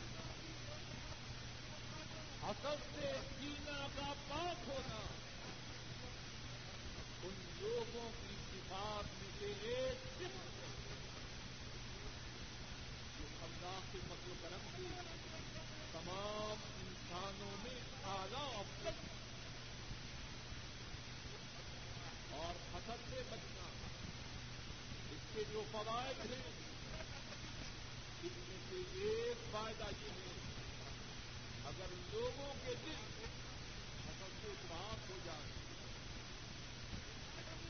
حسد 2.47 2.95
سے 2.95 3.13
سینا 3.39 3.87
کا 3.95 4.13
پاک 4.27 4.69
ہونا۔ 4.69 4.99
ان 7.23 7.33
لوگوں 7.61 8.09
کی 8.09 8.35
صفات 8.51 9.21
میں 9.21 9.29
سے 9.39 9.67
ایک 9.67 10.19
صرف 10.19 10.31
جو 13.19 13.27
اللہ 13.41 13.79
کے 13.91 13.97
و 14.29 14.33
کرم 14.41 14.67
سے 14.75 14.83
تمام 15.91 16.55
انسانوں 16.87 17.51
میں 17.63 17.79
اعلیٰ 18.03 18.59
افسر 18.59 18.91
اور 22.31 22.75
حسد 22.75 23.09
سے 23.09 23.21
بچنا۔ 23.29 23.69
اس 25.11 25.21
کے 25.33 25.43
جو 25.51 25.63
فوائد 25.71 26.31
ہیں، 26.31 26.49
اس 28.23 28.31
میں 28.47 28.57
سے 28.69 28.99
ایک 28.99 29.51
فائدہ 29.51 29.85
یہ 30.05 30.09
ہے 30.09 30.36
اگر 31.79 31.91
لوگوں 32.13 32.53
کے 32.65 32.73
دل 32.85 33.01
حسد 33.97 34.31
سے 34.41 34.53
پاک 34.67 35.09
ہو 35.09 35.17
جائیں 35.25 35.49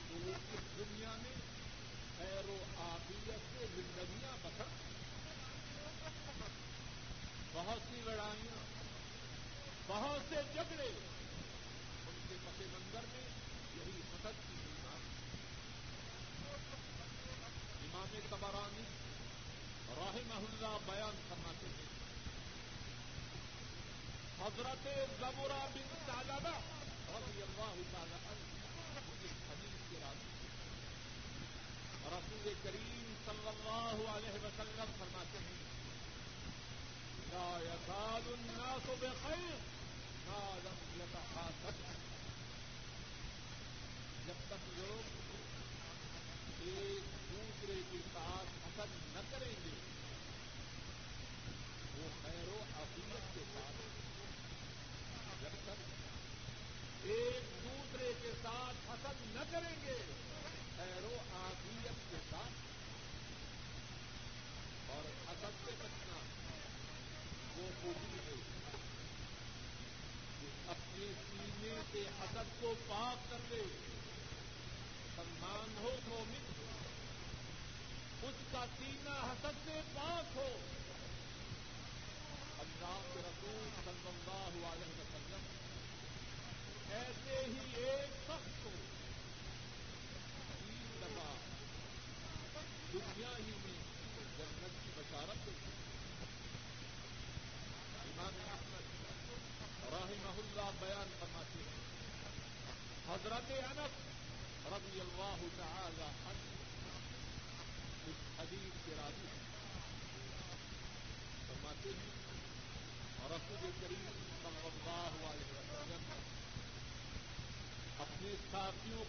تو 0.10 0.20
وہ 0.26 0.34
اس 0.34 0.62
دنیا 0.78 1.16
میں 1.16 1.34
خیر 2.18 2.49
و 2.49 2.55
آبیت 2.78 3.49
سے 3.49 3.66
زندگیاں 3.76 4.32
بسر 4.43 4.72
بہت 7.53 7.82
سی 7.89 8.01
لڑائیاں 8.05 8.62
بہت 9.88 10.30
سے 10.30 10.41
جھگڑے 10.53 10.88
ان 10.88 12.16
کے 12.30 12.36
پس 12.45 12.62
منظر 12.62 13.12
میں 13.12 13.28
یہی 13.76 13.99
حسد 14.05 14.41
کی 14.47 14.55
بیمار 14.64 15.03
امام 17.84 18.20
تبارانی 18.30 18.88
راہ 19.97 20.18
محلہ 20.28 20.76
بیان 20.86 21.22
کرنا 21.30 21.53
چاہیے 21.62 21.96
حضرت 24.47 24.85
زبرا 25.19 25.63
بن 25.71 25.87
طالبہ 26.05 26.51
رضی 27.23 27.41
اللہ 27.41 27.79
تعالی 27.91 28.35
اس 29.23 29.33
حدیث 29.47 29.81
کے 29.89 29.97
راضی 30.01 30.47
رسول 32.13 32.53
کریم 32.63 33.09
صلی 33.25 33.47
اللہ 33.47 34.03
علیہ 34.11 34.43
وسلم 34.43 34.93
فرماتے 34.99 35.41
ہیں، 35.47 35.57
لا 37.31 37.49
يزال 37.63 38.31
الناس 38.33 38.87
بخير 39.01 39.57
ما 40.27 40.39
لم 40.63 40.79
يتحاسب 41.01 41.83
جب 44.27 44.47
تک 44.47 44.71
لوگ 44.77 45.03
ایک 46.61 47.03
دوسرے 47.33 47.81
کے 47.91 47.99
ساتھ 48.13 48.55
حسد 48.63 48.95
نہ 49.13 49.27
کریں 49.29 49.53
گے، 49.65 49.75
وہ 51.97 52.09
خیر 52.23 52.47
و 52.47 52.63
عقیدت 52.75 53.35
کے 53.35 53.43
ساتھ۔ 53.53 53.96
ایک 57.03 57.63
دوسرے 57.63 58.13
کے 58.21 58.31
ساتھ 58.41 58.91
حسد 58.91 59.35
نہ 59.35 59.39
کریں 59.51 59.75
گے۔ 59.85 59.97
خیر 60.77 61.03
آدیت 61.33 62.11
کے 62.11 62.17
ساتھ۔ 62.29 62.51
اور 64.89 65.31
حسد 65.31 65.65
سے 65.65 65.71
بچنا 65.79 66.17
وہ 67.57 67.69
خوبی 67.81 68.17
ہے۔ 68.17 68.33
اپنے 70.67 71.13
سینے 71.29 71.81
سے 71.91 72.01
حسد 72.01 72.61
کو 72.61 72.73
پاک 72.87 73.31
کر 73.31 73.37
لے۔ 73.49 73.63
سمان 75.15 75.75
ہو 75.81 75.95
مومن۔ 76.07 76.63
ہو 78.21 78.27
اس 78.27 78.35
کا 78.51 78.65
سینہ 78.79 79.31
حسد 79.31 79.65
سے 79.65 79.81
پاک 79.93 80.37
ہو۔ 80.37 80.57
اللہ 82.59 82.99
کے 83.13 83.19
رسول 83.19 83.69
صلی 83.85 84.09
اللہ 84.09 84.67
علیہ 84.67 84.85
وسلم 84.85 85.16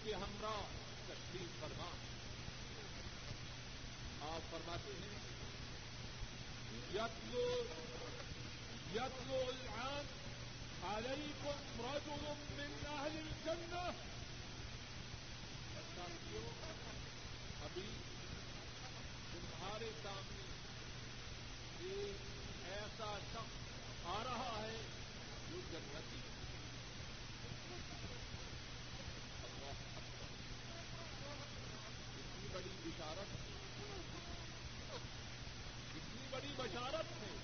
کے 0.09 0.15
ہمراہ 0.15 0.61
تشریف 1.07 1.61
فرما۔ 1.61 1.89
آپ 4.29 4.51
فرماتے 4.51 4.93
ہیں، 5.01 5.19
یتلو 6.95 7.63
یتلو 8.95 9.41
الان 9.49 10.07
علیکم 10.93 11.81
رجل 11.81 12.25
من 12.57 12.87
اہل 12.87 13.17
الجنہ۔ 13.17 13.83
اچھا 15.77 15.83
ساتھیوں 15.97 16.49
ابھی 17.65 17.87
تمہارے 19.33 19.91
سامنے 20.03 20.47
ایک 21.81 22.71
ایسا 22.73 23.19
شخص 23.33 24.07
آ 24.07 24.23
رہا 24.25 24.55
ہے 24.63 24.81
جو 25.51 25.61
جنتی 25.73 26.21
اتنی 32.19 32.48
بڑی 32.59 32.91
بشارت 32.91 33.35
اتنی 35.95 36.27
بڑی 36.31 36.49
بشارت 36.57 37.23
ہے۔ 37.23 37.37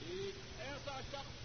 ایک 0.00 0.60
ایسا 0.60 1.00
شخص 1.12 1.38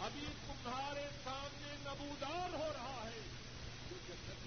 ابھی 0.00 0.26
تمہارے 0.46 1.08
سامنے 1.24 1.74
نبودار 1.80 2.54
ہو 2.54 2.72
رہا 2.74 3.02
ہے۔ 3.04 3.20
جو 3.90 3.96
جنت 4.08 4.46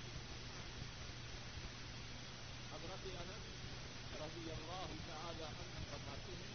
حضرت 2.73 3.05
انس 3.05 4.21
رضی 4.21 4.51
اللہ 4.51 4.87
تعالی 5.07 5.43
عنہ 5.43 5.83
فرماتے 5.89 6.31
ہیں، 6.31 6.53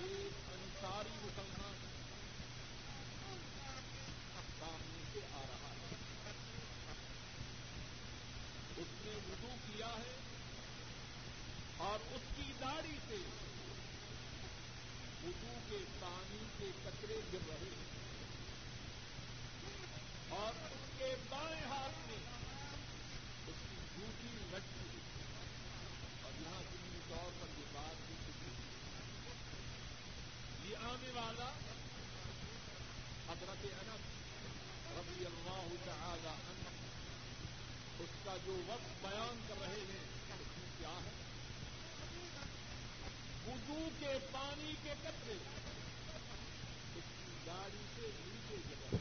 ایک 0.00 0.32
انصاری 0.52 1.16
مسلمان 1.22 1.74
سامنے 4.60 5.04
سے 5.12 5.20
آ 5.32 5.42
رہا 5.48 5.68
ہے 5.68 5.96
اس 8.80 8.92
نے 9.04 9.14
وضو 9.22 9.54
کیا 9.62 9.88
ہے 9.88 10.12
اور 11.86 12.04
اس 12.10 12.22
کی 12.36 12.52
داڑھی 12.60 12.96
سے 13.08 13.16
وضو 15.24 15.56
کے 15.68 15.78
پانی 15.98 16.44
کے 16.58 16.70
کچرے 16.84 17.18
گر 17.32 17.42
رہے 17.48 17.70
ہیں 17.70 17.88
اور 20.36 20.52
اس 20.68 20.86
کے 20.98 21.08
بائیں 21.28 21.64
ہاتھ 21.64 21.98
میں 22.06 22.16
اس 23.46 23.60
کی 23.60 23.76
جھوٹی 23.86 24.32
لٹکی 24.50 24.98
اور 26.22 26.40
یہاں 26.40 26.62
ضمنی 26.62 27.00
طور 27.08 27.30
پر 27.40 27.58
یہ 27.58 27.68
بات 27.72 28.06
بھی 28.06 28.16
چکی 28.22 28.54
یہ 30.64 30.88
آنے 30.88 31.10
والا 31.14 31.50
حضرت 33.28 33.66
انس 33.72 34.08
رضی 34.94 35.24
اللہ 35.26 35.76
تعالی 35.84 36.28
عنہ 36.28 36.59
اس 38.00 38.12
کا 38.24 38.36
جو 38.44 38.60
وقت 38.66 39.02
بیان 39.02 39.40
کر 39.48 39.54
رہے 39.60 39.80
ہیں 39.80 40.04
اس 40.40 40.58
میں 40.58 40.68
کیا 40.78 40.94
ہے؟ 41.04 41.10
وضو 43.46 43.88
کے 44.00 44.18
پانی 44.32 44.72
کے 44.82 44.94
قطرے۔ 45.02 45.34
اس 46.94 47.10
کی 47.18 47.32
گاڑی 47.46 47.82
سے 47.96 48.00
نیچے 48.00 48.56
جگہ 48.68 48.96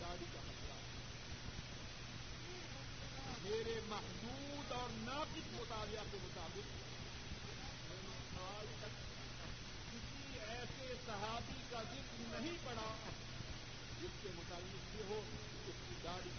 گاڑی 0.00 0.24
کا 0.32 0.40
مسئلہ 0.44 0.74
میرے 3.42 3.80
محدود 3.88 4.72
اور 4.72 4.88
ناقص 4.90 5.52
مطالعہ 5.52 6.04
کے 6.12 6.18
مطابق 6.22 6.72
میں 7.88 8.02
نے 8.02 8.42
آج 8.44 8.66
تک 8.80 9.02
کسی 9.92 10.38
ایسے 10.38 10.94
صحابی 11.06 11.62
کا 11.70 11.82
ذکر 11.82 12.40
نہیں 12.40 12.56
پڑا 12.64 12.94
جس 14.02 14.22
کے 14.22 14.28
متعلق 14.34 14.96
یہ 14.96 15.04
ہو، 15.08 15.22
اس 15.66 15.74
کی 15.88 15.94
گاڑی 16.04 16.30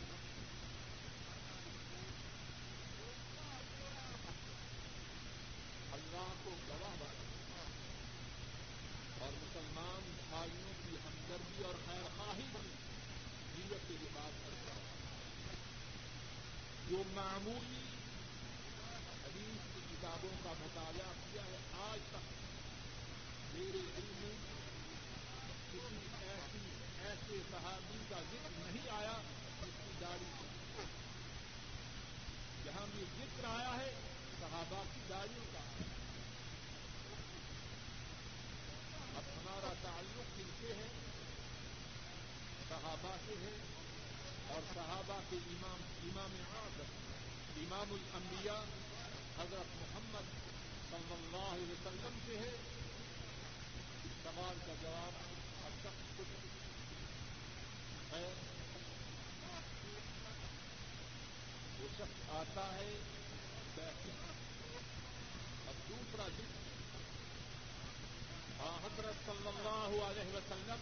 اللہ 6.15 6.35
کو 6.43 6.51
گواہ 6.67 6.93
بنا 6.99 7.63
اور 9.21 9.31
مسلمان 9.31 10.03
بھائیوں 10.29 10.73
کی 10.83 10.93
ہمدردی 11.05 11.63
اور 11.63 11.79
خیر 11.85 12.05
خواہی 12.17 12.45
کی 12.51 12.61
نیت 13.55 13.87
کے 13.87 14.07
بات 14.13 14.37
کرتا 14.43 14.75
ہے 14.75 15.57
جو 16.89 17.01
معمولی 17.15 17.83
حدیث 19.25 19.65
کی 19.73 19.81
کتابوں 19.89 20.31
کا 20.43 20.53
مطالعہ 20.59 21.11
کیا 21.23 21.43
ہے 21.43 21.59
آج 21.81 21.99
تک، 22.11 22.31
میرے 23.53 23.83
علم 23.97 24.15
میں 24.21 24.35
کسی 25.71 25.99
ایسی، 26.21 26.65
ایسے 27.03 27.41
صحابی 27.51 27.99
کا 28.09 28.21
ذکر 28.31 28.51
نہیں 28.57 28.89
آیا 28.99 29.17
جس 29.61 29.75
کی 29.83 29.99
داڑھی 30.01 30.31
جہاں 32.65 32.85
بھی 32.93 33.03
ذکر 33.17 33.43
آیا 33.49 33.77
ہے، 33.77 33.91
صحابہ 34.39 34.83
کی 34.93 35.01
گاڑیوں 35.09 35.45
کا 35.53 35.63
اب 39.17 39.44
ہمارا 39.55 39.73
تعلق 39.81 40.37
کن 40.37 40.49
سے 40.59 40.73
ہے، 40.73 40.87
صحابہ 42.69 43.11
سے 43.25 43.33
ہے، 43.41 43.51
اور 44.47 44.61
صحابہ 44.73 45.19
کے 45.29 45.35
امام 45.35 45.83
امام 46.03 46.33
اعظم 46.55 46.89
امام 47.57 47.93
الانبیاء 47.93 48.59
حضرت 49.37 49.69
محمد 49.81 50.33
صلی 50.89 51.13
اللہ 51.13 51.45
علیہ 51.53 51.71
وسلم 51.71 52.17
سے 52.25 52.37
ہے۔ 52.37 52.49
اس 54.03 54.11
سوال 54.23 54.57
کا 54.65 54.73
جواب 54.81 55.13
اب 55.65 55.79
تک 55.81 56.17
کچھ 56.17 56.33
ہے۔ 58.13 58.27
وہ 61.79 61.87
شخص 61.97 62.29
آتا 62.29 62.67
ہے 62.73 62.93
اب 65.67 65.89
دوسرا 65.89 66.27
دن 68.65 68.71
حضرت 68.71 69.25
صلی 69.25 69.47
اللہ 69.47 70.03
علیہ 70.03 70.35
وسلم 70.35 70.79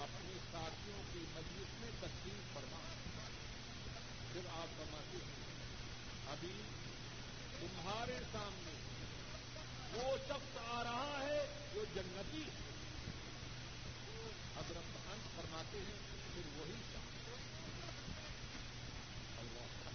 اپنے 0.00 0.32
ساتھیوں 0.52 1.02
کی 1.12 1.18
مجلس 1.18 1.80
میں 1.80 1.90
تشریف 2.00 2.54
فرما۔ 2.54 2.78
پھر 4.32 4.40
آپ 4.50 4.68
فرماتے 4.76 5.16
ہیں، 5.16 5.46
ابھی 6.30 6.52
تمہارے 7.60 8.18
سامنے 8.32 8.72
وہ 9.92 10.16
شخص 10.28 10.58
آ 10.68 10.84
رہا 10.84 11.18
ہے 11.22 11.68
جو 11.74 11.84
جنتی 11.94 12.42
حضرت 14.56 15.10
انت 15.12 15.36
فرماتے 15.36 15.78
ہیں، 15.78 15.96
پھر 16.34 16.42
وہی 16.56 16.82
شخص۔ 16.92 17.28
اللہ 19.38 19.90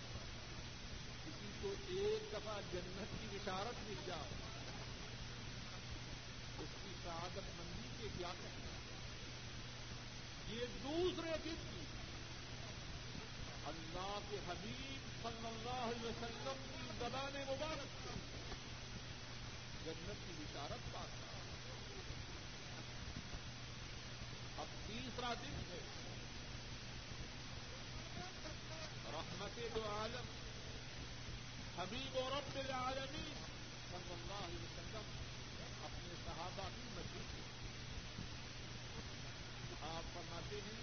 کسی 1.25 1.51
کو 1.61 1.73
ایک 1.87 2.31
دفعہ 2.31 2.61
جنت 2.71 3.21
کی 3.21 3.37
بشارت 3.37 3.89
مل 3.89 3.95
جائے۔ 4.05 4.42
اس 7.03 7.09
کی 7.09 7.19
شہادت 7.19 7.59
مندی 7.59 7.87
کے 8.01 8.07
کیا 8.17 8.33
کہنا 8.41 8.77
یہ 10.53 10.65
دوسرے 10.83 11.31
دن 11.45 11.55
کی 11.71 11.83
اللہ 13.65 14.19
کے 14.29 14.37
حبیب 14.47 15.23
صلی 15.23 15.47
اللہ 15.47 15.69
علیہ 15.69 16.05
وسلم 16.05 16.63
کی 16.63 16.87
زبان 16.99 17.33
مبارک 17.47 17.87
سے 18.03 18.13
جنت 19.85 20.27
کی 20.27 20.33
بشارت 20.39 20.93
پاتا 20.93 21.39
اب 24.57 24.67
تیسرا 24.87 25.33
دن 25.33 25.61
ہے۔ 25.71 25.79
رحمت 29.13 29.75
دو 29.75 29.83
عالم، 29.89 30.25
حبیب 31.77 32.17
اور 32.17 32.31
رب 32.31 32.57
العالمین 32.57 33.33
صلی 33.91 34.13
اللہ 34.13 34.45
علیہ 34.45 34.63
وسلم 34.63 35.11
اپنے 35.83 36.13
صحابہ 36.25 36.69
کی 36.75 36.92
آپ 39.85 40.13
فرماتے 40.13 40.59
ہیں 40.65 40.81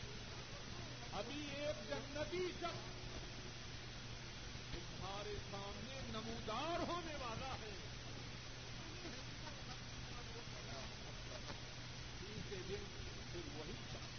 ابھی 1.12 1.40
ایک 1.56 1.88
جنتی 1.90 2.46
شخص 2.60 2.88
تمہارے 4.72 5.34
سامنے 5.50 6.00
نمودار 6.08 6.88
ہونے 6.88 7.14
والا 7.20 7.54
ہے 7.54 7.70
تیسرے 12.20 12.60
دن 12.68 12.84
پھر 13.32 13.48
وہی 13.54 13.74
شخص 13.86 14.18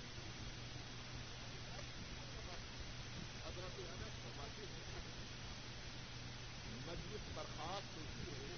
حضرت 3.46 3.80
انس 3.80 4.18
فرماتے 4.24 4.66
ہیں 4.68 5.02
مجلس 6.88 7.30
برخاست 7.36 7.98
ہوتی 7.98 8.32
ہے 8.32 8.56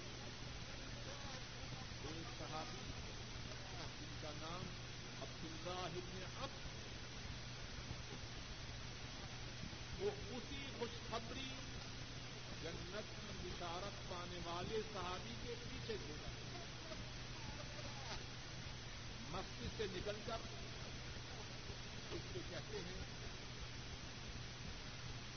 ایک 2.06 2.40
صحابی 2.40 2.84
جن 4.00 4.16
کا 4.22 4.32
نام 4.40 4.68
عبداللہ 5.22 5.80
ابن 5.98 6.24
اب 6.44 6.50
وہ 10.00 10.12
اسی 10.32 10.64
خوشخبری 11.14 11.50
جنت 12.64 13.04
کی 13.16 13.50
بشارت 13.50 14.10
پانے 14.10 14.40
والے 14.44 14.82
صحابی 14.94 15.34
کے 15.44 15.54
پیچھے 15.70 15.98
چھوڑا 16.06 16.28
مسجد 19.30 19.78
سے 19.78 19.86
نکل 19.92 20.16
کر 20.26 20.38
اس 22.12 22.22
سے 22.34 22.40
کہتے 22.50 22.78
ہیں، 22.78 23.02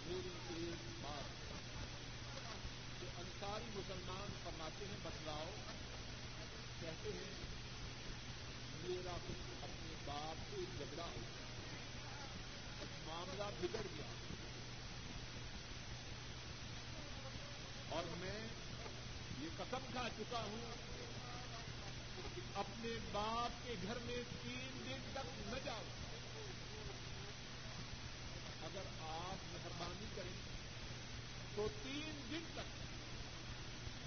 میری 0.06 0.30
ایک 0.56 1.02
بات۔ 1.02 1.52
جو 3.00 3.06
انصاری 3.16 3.64
مسلمان 3.74 4.32
فرماتے 4.44 4.84
ہیں، 4.84 4.96
بتلاؤ، 5.02 5.50
کہتے 6.80 7.10
ہیں، 7.10 7.34
میرا 8.80 9.16
کچھ 9.28 9.64
اپنے 9.64 9.94
باپ 10.04 10.36
سے 10.50 10.62
جھگڑا 10.78 11.04
ہو 11.04 11.20
معاملہ 13.06 13.44
بگڑ 13.60 13.86
گیا۔ 13.96 14.35
اور 17.88 18.02
میں 18.18 18.48
یہ 19.40 19.48
قسم 19.56 19.86
کھا 19.92 20.08
چکا 20.16 20.42
ہوں 20.42 20.72
کہ 22.34 22.40
اپنے 22.54 22.88
باپ 23.12 23.64
کے 23.64 23.74
گھر 23.82 23.98
میں 24.04 24.22
تین 24.42 24.80
دن 24.86 25.00
تک 25.12 25.26
نہ 25.46 25.58
جاؤں۔ 25.64 25.94
اگر 28.62 28.82
آپ 29.00 29.44
مہربانی 29.52 30.06
کریں 30.16 30.32
تو 31.56 31.68
تین 31.82 32.20
دن 32.30 32.44
تک 32.54 32.74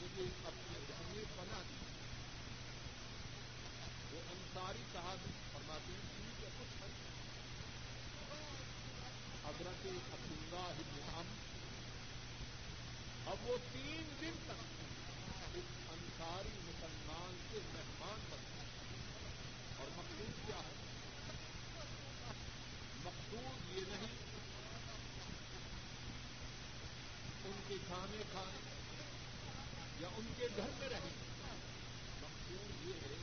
مجھے 0.01 0.23
اپنے 0.45 0.79
گھر 0.87 1.03
میں 1.13 1.23
بنا 1.37 1.61
دی 1.69 1.75
وہ 4.11 4.21
انصاری 4.31 4.83
صاحب 4.93 5.17
فرماتے 5.53 5.93
ہیں، 5.93 5.99
ٹھیک 6.15 6.43
ہے، 6.43 6.49
کچھ 6.59 6.83
حضرت 9.45 9.85
عبداللہ 10.13 10.67
ابن 10.67 11.01
ہم 11.15 11.48
اب 13.25 13.37
وہ 13.41 13.57
تین 13.73 14.03
دن 14.21 14.31
تک 14.47 15.57
اس 15.57 15.63
انصاری 15.89 16.49
مسلمان 16.63 17.35
کے 17.51 17.59
مہمان 17.73 18.19
بنتے 18.29 18.65
اور 19.77 19.87
مقصود 19.97 20.47
کیا 20.47 20.55
ہے؟ 20.55 20.73
مقصود 23.03 23.77
یہ 23.77 23.81
نہیں، 23.87 24.15
ان 27.45 27.61
کے 27.67 27.75
کھانے 27.87 28.23
کھانے 28.31 28.57
یا 29.99 30.07
ان 30.17 30.27
کے 30.37 30.47
گھر 30.57 30.69
میں 30.79 30.89
رہیں۔ 30.89 31.17
مقصود 32.21 32.87
یہ 32.87 32.93
ہے 32.93 33.15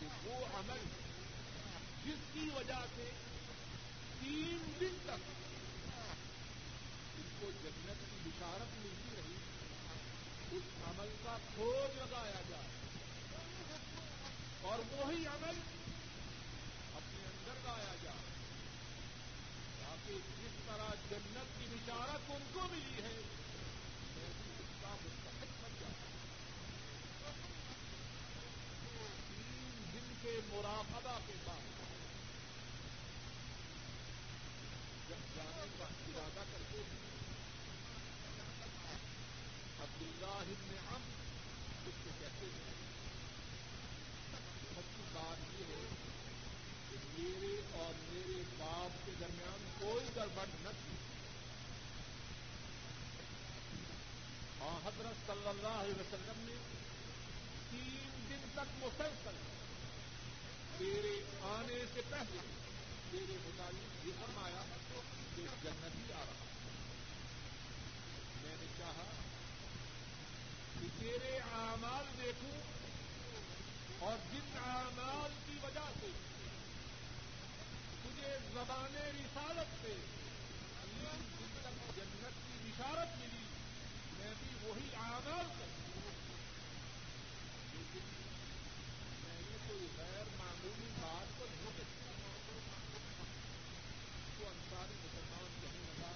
کہ 0.00 0.06
وہ 0.24 0.44
عمل 0.54 0.84
جس 2.04 2.18
کی 2.32 2.48
وجہ 2.54 2.84
سے 2.96 3.10
تین 4.20 4.72
دن 4.80 4.96
تک 5.02 5.43
کو 7.44 7.50
جنت 7.62 8.04
کی 8.10 8.18
بشارت 8.24 8.76
ملتی 8.78 9.16
رہی، 9.16 10.56
اس 10.56 10.68
عمل 10.88 11.10
کا 11.24 11.36
کھوج 11.54 11.96
لگایا 11.96 12.40
جائے۔ 12.48 12.68
اور 14.62 14.78
وہی 14.92 15.26
عمل 15.26 15.58
اپنے 16.96 17.24
اندر 17.24 17.58
لایا 17.64 17.94
جائے، 18.02 18.22
تاکہ 19.80 20.14
جس 20.38 20.54
طرح 20.66 20.88
جنت 21.10 21.58
کی 21.58 21.66
بشارت 21.72 22.30
ان 22.30 22.42
کو 22.52 22.60
ملی 22.72 23.02
ہے 23.02 23.12
میں 24.14 24.30
بھی 24.38 24.50
اس 24.60 24.72
کا 24.82 24.94
مستحق 25.02 25.52
بن 25.62 25.72
جاتا 25.80 26.06
تین 29.28 29.84
دن 29.92 30.12
کے 30.22 30.40
مراقبہ 30.48 31.18
کے 31.26 31.34
بعد 31.44 31.72
جب 35.08 35.36
جانے 35.36 35.66
کا 35.78 35.84
ارادہ 35.84 36.44
کرتے 36.52 36.78
ہیں 36.78 37.02
عبداللہ 39.84 40.38
ابن 40.52 40.70
ہم 40.88 41.02
اس 41.86 41.96
کو 42.04 42.10
کہتے 42.20 42.46
ہیں 42.46 42.72
سچی 44.76 45.02
بات 45.12 45.60
یہ 45.60 45.66
ہے 45.70 45.84
کہ 46.90 46.96
میرے 47.14 47.54
اور 47.72 47.92
میرے 48.12 48.42
باپ 48.58 49.06
کے 49.06 49.12
درمیان 49.20 49.68
کوئی 49.78 50.04
گڑبڑ 50.16 50.46
نہ 50.62 50.68
تھی 50.68 50.96
اور 54.58 54.86
حضرت 54.86 55.26
صلی 55.26 55.48
اللہ 55.48 55.73
علیہ 55.84 56.00
وسلم 56.00 56.38
نے 56.38 56.54
تین 57.70 58.10
دن 58.28 58.48
تک 58.54 58.70
مسلسل 58.76 59.34
میرے 60.80 61.20
آنے 61.42 61.84
سے 61.94 62.00
پہلے 62.10 62.38
میرے 63.12 63.36
متعلق 63.44 64.06
یہ 64.06 64.12
فرمایا 64.20 64.62
کہ 65.36 65.42
جنت 65.62 65.94
ہی 65.94 66.12
آ 66.12 66.16
رہا 66.16 66.46
میں 68.42 68.56
نے 68.60 68.66
چاہا 68.78 69.04
کہ 70.80 70.88
تیرے 70.98 71.38
اعمال 71.38 72.04
دیکھوں 72.22 72.60
اور 73.98 74.16
جن 74.32 74.58
اعمال 74.64 75.30
کی 75.46 75.58
وجہ 75.62 75.86
سے 76.00 76.10
تجھے 78.02 78.36
زبان 78.54 78.96
رسالت 78.96 79.82
سے 79.82 79.94
جنت 81.96 82.40
کی 82.46 82.70
بشارت 82.70 83.18
ملی۔ 83.18 83.33
وہی 84.64 84.94
اعمال 84.96 85.46
کروں 85.58 86.00
لیکن 87.72 88.04
میں 89.24 89.50
نے 89.50 89.56
کوئی 89.68 89.86
غیر 89.96 90.24
معمولی 90.38 90.88
بات 91.00 91.38
کو 91.38 91.46
نہیں 91.50 91.70
سکتا 91.76 92.28
کو 94.38 94.48
انصاری 94.48 94.94
مسلمان 95.04 95.54
کہنے 95.60 95.78
لگا 95.86 96.12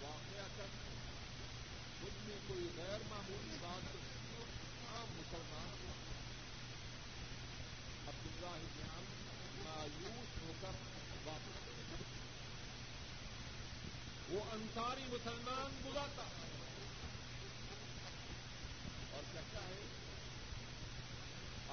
واقعہ 0.00 0.48
کر۔ 0.56 0.66
مجھ 2.02 2.28
میں 2.28 2.36
کوئی 2.48 2.68
غیر 2.76 2.98
معمولی 3.08 3.56
بات 3.60 3.96
عام 4.94 5.06
مسلمان۔ 5.10 5.92
عبداللہ 8.08 8.66
جان 8.78 9.04
مایوس 9.64 10.42
ہو 10.42 10.52
کر 10.60 10.72
واپس 11.24 11.68
وہ 14.28 14.40
انصاری 14.52 15.02
مسلمان 15.08 15.80
بلاتا 15.84 16.22
ہے۔ 16.22 16.57
اور 19.18 19.26
کہتا 19.32 19.60
ہے 19.60 19.84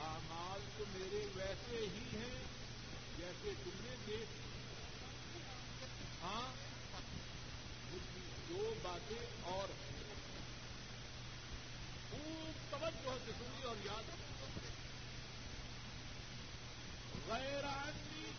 اعمال 0.03 0.61
تو 0.77 0.83
میرے 0.93 1.19
ویسے 1.35 1.79
ہی 1.81 2.05
ہیں 2.13 2.37
جیسے 3.17 3.51
تم 3.63 3.75
نے 3.81 3.95
دیکھ 4.07 4.31
ہاں 6.23 6.47
دو 8.49 8.73
باتیں 8.83 9.25
اور 9.43 9.73
خوب 12.09 12.71
توجہ 12.71 13.15
سے 13.25 13.31
سنی 13.37 13.63
اور 13.63 13.85
یاد 13.85 14.09
غیر 17.29 17.63
آدمی 17.65 18.31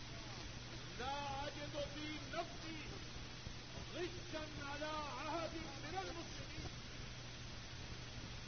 نہ 0.99 1.13
آج 1.37 1.59
دو 1.73 1.85
تین 1.93 2.29
نفسی 2.33 2.77
رشن 3.95 4.59
نالا 4.59 5.26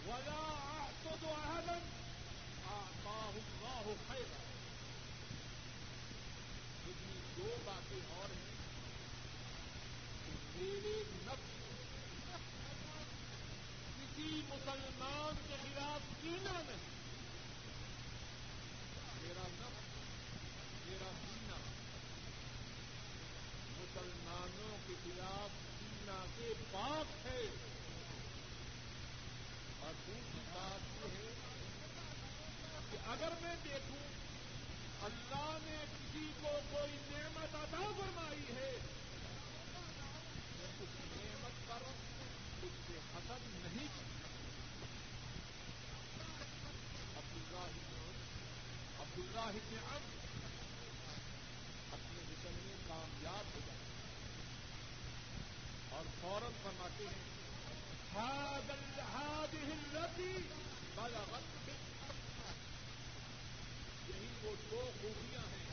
ولا 0.09 0.87
تو 1.03 1.15
دو 1.21 1.33
آہدن 1.33 1.87
اللہ 2.69 3.93
خیر 4.07 4.23
لیکن 6.85 7.19
دو 7.37 7.55
باتیں 7.65 7.99
اور 8.15 8.29
ہیں. 8.29 8.55
میرے 10.55 11.03
نفس. 11.25 11.59
کسی 13.97 14.41
مسلمان 14.49 15.33
کے 15.47 15.55
خلاف 15.61 16.01
کینا 16.21 16.51
نہیں. 16.51 16.89
میرا 19.21 19.47
نفس، 19.47 19.87
میرا 20.87 21.11
سینا 21.21 21.55
مسلمانوں 23.77 24.77
کے 24.87 24.93
خلاف 25.03 25.49
سینا 25.79 26.25
سے 26.37 26.53
پاک 26.71 27.27
ہے. 27.27 27.68
اگر 33.09 33.33
میں 33.41 33.55
دیکھوں، 33.63 34.01
اللہ 35.01 35.57
نے 35.63 35.77
کسی 35.91 36.25
کو 36.41 36.49
کوئی 36.71 36.97
نعمت 37.11 37.55
عطا 37.55 37.85
فرمائی 37.97 38.43
ہے 38.49 38.71
میں 39.73 40.67
اس 40.79 40.91
نعمت 41.15 41.67
پر 41.67 41.85
اس 42.63 42.75
سے 42.87 42.97
حسد 43.13 43.47
نہیں 43.55 43.87
عبداللہ 47.17 47.65
عبداللہ 48.99 49.47
ابن 49.51 49.75
عبد 49.89 50.17
اپنے 51.93 52.21
مشن 52.23 52.59
میں 52.65 52.75
کامیاب 52.87 53.53
ہو 53.53 53.59
جائے 53.65 53.87
اور 55.91 56.11
فوراً 56.21 56.59
فرماتے 56.63 57.05
ہیں 57.05 57.27
ہاد 58.13 58.69
التی 59.55 60.33
وقت 60.97 61.58
وہ 64.43 64.55
دو 64.71 64.91
خوبیاں 65.01 65.41
ہیں۔ 65.41 65.65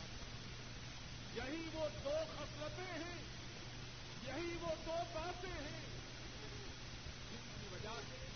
یہی 1.35 1.69
وہ 1.73 1.89
دو 2.05 2.11
خصلتیں 2.39 2.93
ہیں۔ 2.93 3.23
یہی 4.27 4.57
وہ 4.61 4.69
دو 4.87 4.93
باتیں 5.13 5.51
ہیں۔ 5.51 5.81
جن 7.31 7.61
کی 7.61 7.67
وجہ 7.73 8.01
سے 8.09 8.27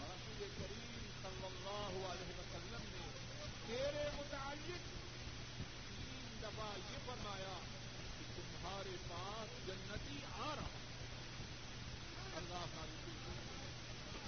رسول 0.00 0.48
کریم 0.58 1.10
صلی 1.22 1.46
اللہ 1.46 2.06
علیہ 2.06 2.38
وسلم 2.38 2.82
نے 2.82 3.08
تیرے 3.66 4.08
متعلق 4.16 4.88
تین 5.86 6.38
دفعہ 6.42 6.78
یہ 6.78 6.98
فرمایا 7.06 7.58
کہ 8.18 8.24
تمہارے 8.34 8.96
پاس 9.08 9.66
جنتی 9.66 10.18
آ 10.32 10.54
رہا 10.56 10.78
اللہ 12.36 12.64
خالد 12.74 13.08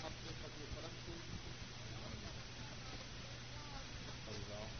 اپنے 0.05 0.33
پتے 0.43 0.65
کرم 0.75 0.95
سے۔ 1.07 1.13
اللہ 4.29 4.80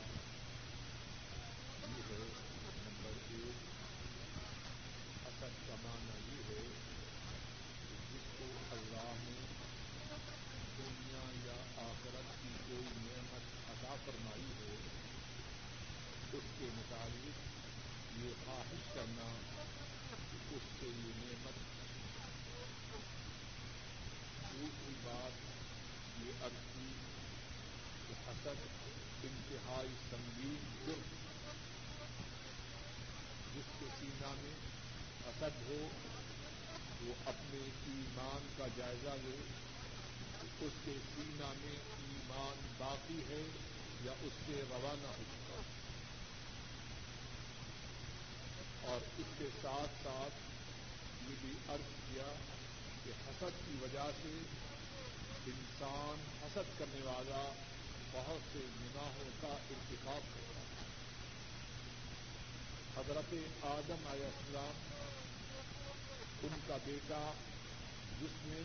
کا 38.61 38.67
جائزہ 38.77 39.09
لے، 39.23 39.37
اس 40.61 40.73
کے 40.85 40.91
سینا 41.15 41.53
میں 41.61 41.75
ایمان 42.07 42.67
باقی 42.77 43.19
ہے 43.29 43.41
یا 44.01 44.11
اس 44.21 44.33
سے 44.45 44.63
روانہ 44.69 45.07
ہو 45.07 45.23
چکا 45.31 45.55
ہے؟ 45.55 45.79
اور 48.81 49.01
اس 49.17 49.25
کے 49.37 49.45
ساتھ 49.61 50.03
ساتھ 50.03 50.33
یہ 51.29 51.35
بھی 51.41 51.53
ارض 51.69 51.89
کیا 52.07 52.33
کہ 53.05 53.09
حسد 53.09 53.65
کی 53.65 53.77
وجہ 53.81 54.09
سے 54.23 54.39
انسان 55.45 56.23
حسد 56.41 56.79
کرنے 56.79 57.01
والا 57.03 57.53
بہت 58.11 58.53
سے 58.53 58.59
گناہوں 58.59 59.29
کا 59.41 59.47
ارتقاب 59.47 60.21
کرتا 60.33 60.59
ہے۔ 60.59 60.89
حضرت 62.95 63.33
آدم 63.63 64.07
علیہ 64.07 64.25
السلام، 64.25 64.73
ان 66.43 66.59
کا 66.67 66.77
بیٹا 66.85 67.31
جس 68.21 68.45
نے 68.45 68.61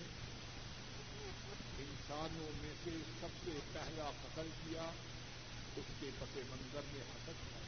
انسانوں 1.79 2.51
میں 2.61 2.75
سے 2.85 2.91
سب 3.21 3.29
سے 3.45 3.59
پہلا 3.73 4.11
قتل 4.23 4.49
کیا، 4.65 4.91
اس 5.77 5.85
کے 6.01 6.11
پس 6.19 6.37
منظر 6.51 6.81
میں 6.93 7.01
حسد 7.01 7.41
کیا 7.43 7.61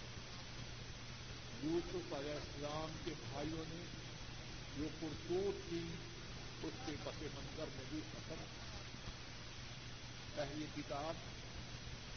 یوسف 1.62 2.12
علیہ 2.12 2.32
السلام 2.32 2.92
کے 3.04 3.14
بھائیوں 3.32 3.64
نے 3.68 3.84
جو 4.78 4.88
کرتوت 5.00 5.70
کی 5.70 5.86
اس 6.62 6.72
کے 6.86 6.92
پس 7.04 7.22
منظر 7.22 7.64
میں 7.76 7.84
بھی 7.90 8.00
ختم 8.12 8.44
پہلی 10.34 10.66
کتاب 10.76 11.14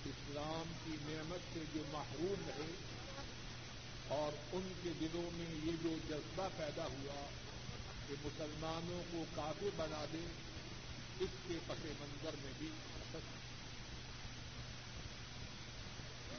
اسلام 0.05 0.71
کی 0.85 0.97
نعمت 1.01 1.53
سے 1.53 1.63
جو 1.73 1.83
محروم 1.91 2.47
رہے 2.47 2.71
اور 4.07 4.31
ان 4.51 4.71
کے 4.83 4.89
دلوں 5.01 5.29
میں 5.33 5.55
یہ 5.63 5.71
جو 5.83 5.97
جذبہ 6.09 6.47
پیدا 6.57 6.83
ہوا 6.83 7.29
کہ 8.11 8.17
مسلمانوں 8.23 9.03
کو 9.11 9.25
کافی 9.35 9.69
بنا 9.75 10.05
دے 10.13 10.25
اس 11.19 11.29
کے 11.47 11.57
پس 11.67 11.85
منظر 11.99 12.35
میں 12.43 12.51
بھی 12.57 12.67
حسد۔ 12.67 13.27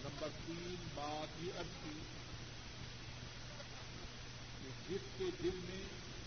نمبر 0.05 0.29
تین، 0.47 0.75
بات 0.95 1.45
یہ 1.45 1.53
اب 1.57 1.65
کی 1.85 2.01
کہ 4.63 4.69
جس 4.89 5.01
کے 5.19 5.25
دل 5.43 5.61
میں 5.65 5.85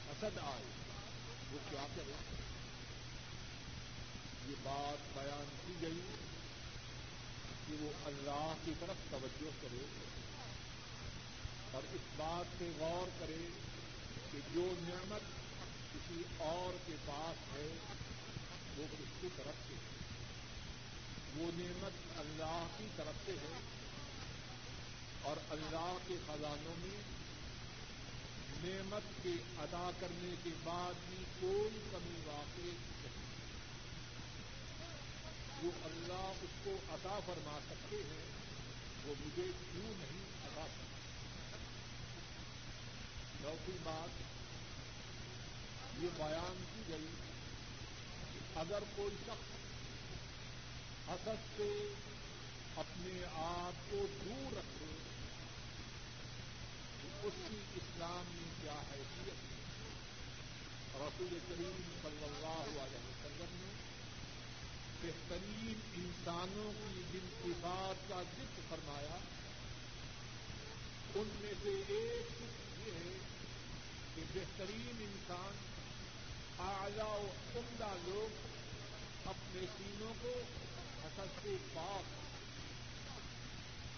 حسد 0.09 0.37
آئے، 0.37 0.63
وہ 1.51 1.57
کیا 1.69 1.87
کرے؟ 1.95 2.13
یہ 4.47 4.55
بات 4.63 5.17
بیان 5.17 5.45
کی 5.67 5.73
گئی 5.81 6.01
کہ 7.67 7.83
وہ 7.83 7.91
اللہ 8.05 8.53
کی 8.65 8.73
طرف 8.79 9.11
توجہ 9.11 9.49
کرے 9.61 9.85
اور 11.71 11.83
اس 11.93 12.01
بات 12.15 12.59
پہ 12.59 12.71
غور 12.77 13.09
کرے 13.19 13.47
کہ 14.31 14.39
جو 14.53 14.73
نعمت 14.79 15.34
کسی 15.95 16.21
اور 16.37 16.77
کے 16.85 16.93
پاس 17.05 17.55
ہے، 17.55 17.67
وہ 18.77 18.85
کس 18.91 19.21
کی 19.21 19.27
طرف 19.35 19.55
سے 19.67 19.73
ہے۔ 19.73 19.95
وہ 21.35 21.51
نعمت 21.55 22.19
اللہ 22.19 22.67
کی 22.77 22.87
طرف 22.95 23.25
سے 23.25 23.31
ہے۔ 23.31 23.59
اور 25.21 25.37
اللہ 25.49 25.97
کے 26.07 26.15
خزانوں 26.27 26.75
میں 26.79 27.01
نعمت 28.63 29.23
کے 29.23 29.31
ادا 29.57 29.91
کرنے 29.99 30.35
کے 30.43 30.49
بعد 30.63 30.93
بھی 31.09 31.23
کوئی 31.39 31.79
کمی 31.91 32.21
واقع 32.25 32.61
نہیں۔ 32.61 33.25
جو 35.61 35.69
اللہ 35.83 36.33
اس 36.41 36.49
کو 36.63 36.75
عطا 36.89 37.19
فرما 37.25 37.59
سکتے 37.69 37.95
ہیں، 37.95 38.25
وہ 39.05 39.13
مجھے 39.19 39.51
کیوں 39.71 39.93
نہیں 39.97 40.23
عطا 40.43 40.65
فرما 40.65 40.97
چوتھی 43.41 43.73
بات 43.83 44.34
یہ 46.01 46.09
بیان 46.17 46.63
کی 46.73 46.81
گئی 46.87 47.07
کہ 48.31 48.59
اگر 48.59 48.83
کوئی 48.95 49.15
شخص 49.25 49.53
حسد 51.09 51.57
سے 51.57 51.67
اپنے 52.77 53.23
آپ 53.35 53.91
کو 53.91 54.05
دور 54.25 54.57
رکھے، 54.57 54.93
تو 57.01 57.27
اس 57.27 57.33
کی 57.47 57.59
اسلام 57.75 58.23
میں 58.35 58.49
کیا 58.61 58.81
حیثیت 58.91 59.43
ہے؟ 59.43 59.53
رسول 60.99 61.37
کریم 61.49 61.77
صلی 62.01 62.23
اللہ 62.23 62.81
علیہ 62.83 63.03
وسلم 63.05 63.55
نے 63.61 63.71
بہترین 65.01 65.79
انسانوں 65.95 66.71
کی 66.73 67.01
جن 67.11 67.29
صفات 67.41 68.09
کا 68.09 68.21
ذکر 68.37 68.61
فرمایا، 68.69 69.17
ان 71.15 71.29
میں 71.41 71.53
سے 71.63 71.75
ایک 71.87 72.41
یہ 72.79 72.91
ہے 72.91 73.17
کہ 74.15 74.23
بہترین 74.33 74.95
انسان 74.99 75.63
اعلی 76.59 77.01
و 77.01 77.31
عمدہ 77.55 77.93
لوگ 78.05 78.45
اپنے 79.27 79.65
سینوں 79.77 80.13
کو 80.21 80.41
حسد 81.03 81.43
سے 81.43 81.55
پاک۔ 81.73 82.25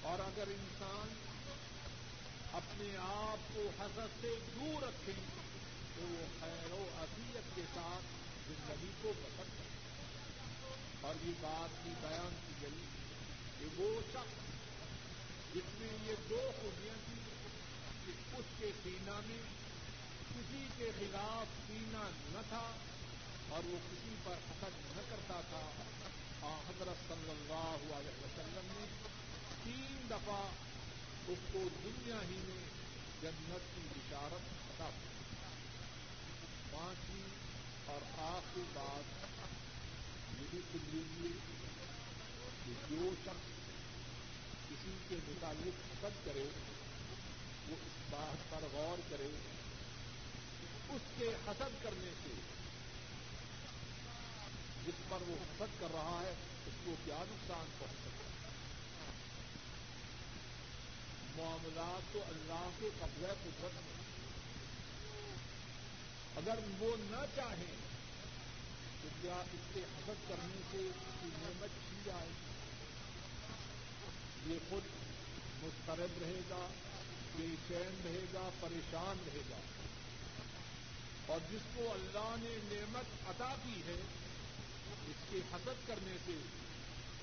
اور 0.02 0.20
اگر 0.20 0.44
انسان 0.48 1.14
اپنے 2.54 2.98
آپ 2.98 3.56
کو 3.56 3.70
حسد 3.80 4.22
سے 4.22 4.36
دور 4.56 4.82
رکھیں 4.82 5.14
تو 5.96 6.02
وہ 6.02 6.26
خیر 6.40 6.72
و 6.72 6.88
عصیت 6.98 7.56
کے 7.56 7.62
ساتھ 7.74 8.04
زندگی 8.48 8.92
کو 9.02 9.14
بسر 9.18 9.44
کریں 9.44 9.68
اور 11.02 11.16
یہ 11.26 11.32
بات 11.42 11.84
بھی 11.84 11.92
بیان 12.02 12.36
کی 12.48 12.54
گئی 12.62 12.86
کہ 13.60 13.82
وہ 13.82 14.02
شخص 14.14 14.48
جس 15.56 15.80
میں 15.80 15.98
یہ 16.04 16.14
دو 16.30 16.52
خوبیاں 16.62 16.96
تھیں 17.06 17.24
کہ 18.06 18.38
اس 18.38 18.46
کے 18.60 18.72
سینا 18.84 19.20
میں 19.26 19.38
کسی 20.34 20.68
کے 20.78 20.92
خلاف 21.00 21.68
سینا 21.68 22.10
نہ 22.32 22.42
تھا 22.50 22.72
اور 23.50 23.64
وہ 23.66 23.78
کسی 23.92 24.16
پر 24.24 24.34
حسد 24.34 24.98
نہ 24.98 25.02
کرتا 25.10 25.42
تھا۔ 25.50 25.62
حضرت 26.68 27.08
صلی 27.08 27.30
اللہ 27.30 27.94
علیہ 27.96 28.24
وسلم 28.24 28.68
نے 28.68 28.86
تین 29.64 30.08
دفعہ 30.10 30.50
اس 31.28 31.38
کو 31.52 31.60
دنیا 31.84 32.20
ہی 32.30 32.38
میں 32.48 32.66
جنت 33.22 33.76
کی 33.76 33.82
بشارت 33.96 34.72
عطا 34.72 34.90
پانچویں 36.72 37.28
اور 37.86 38.02
آخری 38.18 38.62
بات 38.74 39.26
یہ 40.40 40.46
بھی 40.52 40.60
سن 40.72 40.78
لیجیے 40.84 41.32
کہ 42.66 42.74
جو 42.90 43.10
شخص 43.26 43.50
کسی 44.70 44.98
کے 45.08 45.16
متعلق 45.28 45.82
حسد 45.92 46.26
کرے، 46.26 46.46
وہ 47.68 47.76
اس 47.86 47.98
بات 48.10 48.50
پر 48.50 48.68
غور 48.72 48.98
کرے 49.10 49.30
اس 50.90 51.02
کے 51.18 51.28
حسد 51.28 51.84
کرنے 51.84 52.12
سے۔ 52.24 52.34
جس 54.86 55.10
پر 55.10 55.18
وہ 55.22 55.36
حسد 55.36 55.82
کر 55.82 55.88
رہا 55.92 56.22
ہے، 56.24 56.34
اس 56.68 56.74
کو 56.86 56.96
کیا 57.06 57.24
نقصان 57.30 57.66
پہنچ 57.78 57.92
سکتا 57.92 58.24
ہے؟ 58.24 58.50
معاملات 61.36 62.14
تو 62.14 62.24
اللہ 62.28 62.70
کے 62.80 62.90
قبضہ 63.00 63.34
قدرت 63.44 63.74
میں۔ 63.74 64.08
اگر 66.36 66.60
وہ 66.80 66.96
نہ 67.00 67.26
چاہیں 67.36 67.76
تو 69.02 69.08
کیا 69.22 69.36
اس 69.36 69.60
کے 69.74 69.80
حسد 69.80 70.30
کرنے 70.30 70.62
سے 70.72 70.78
اس 70.78 71.14
کی 71.22 71.28
نعمت 71.34 71.70
کی 71.90 71.96
جائے؟ 72.06 72.30
یہ 74.46 74.58
خود 74.70 74.84
مسترد 75.64 76.22
رہے 76.22 76.40
گا، 76.50 76.68
بے 77.36 77.48
چین 77.68 78.02
رہے 78.06 78.26
گا، 78.34 78.50
پریشان 78.60 79.18
رہے 79.26 79.42
گا۔ 79.50 79.58
اور 81.28 81.40
جس 81.52 81.62
کو 81.76 81.92
اللہ 81.92 82.36
نے 82.40 82.76
نعمت 82.76 83.30
عطا 83.30 83.56
کی 83.64 83.82
ہے، 83.88 84.02
اس 85.08 85.16
کے 85.30 85.38
حسد 85.38 85.88
کرنے 85.88 86.18
سے 86.26 86.32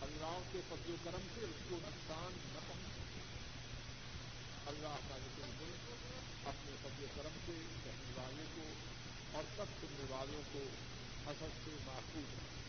اللہ 0.00 0.38
کے 0.52 0.60
فضل 0.68 0.92
و 0.92 0.96
کرم 1.04 1.20
سے 1.34 1.40
اس 1.40 1.62
کو 1.68 1.76
نقصان 1.76 2.32
نہ 2.54 2.58
پہنچے۔ 2.68 3.20
اللہ 4.66 4.96
کا 5.08 5.18
ذکر 5.18 5.44
اپنے 6.48 6.76
فضل 6.82 7.04
و 7.04 7.06
کرم 7.16 7.38
سے 7.46 7.52
کہنے 7.84 8.12
والے 8.16 8.44
کو 8.56 8.62
اور 9.36 9.44
سب 9.56 9.64
سننے 9.80 10.04
والوں 10.08 10.42
کو 10.52 10.58
حسد 11.30 11.64
سے 11.64 11.70
محفوظ 11.86 12.34
رکھے۔ 12.34 12.63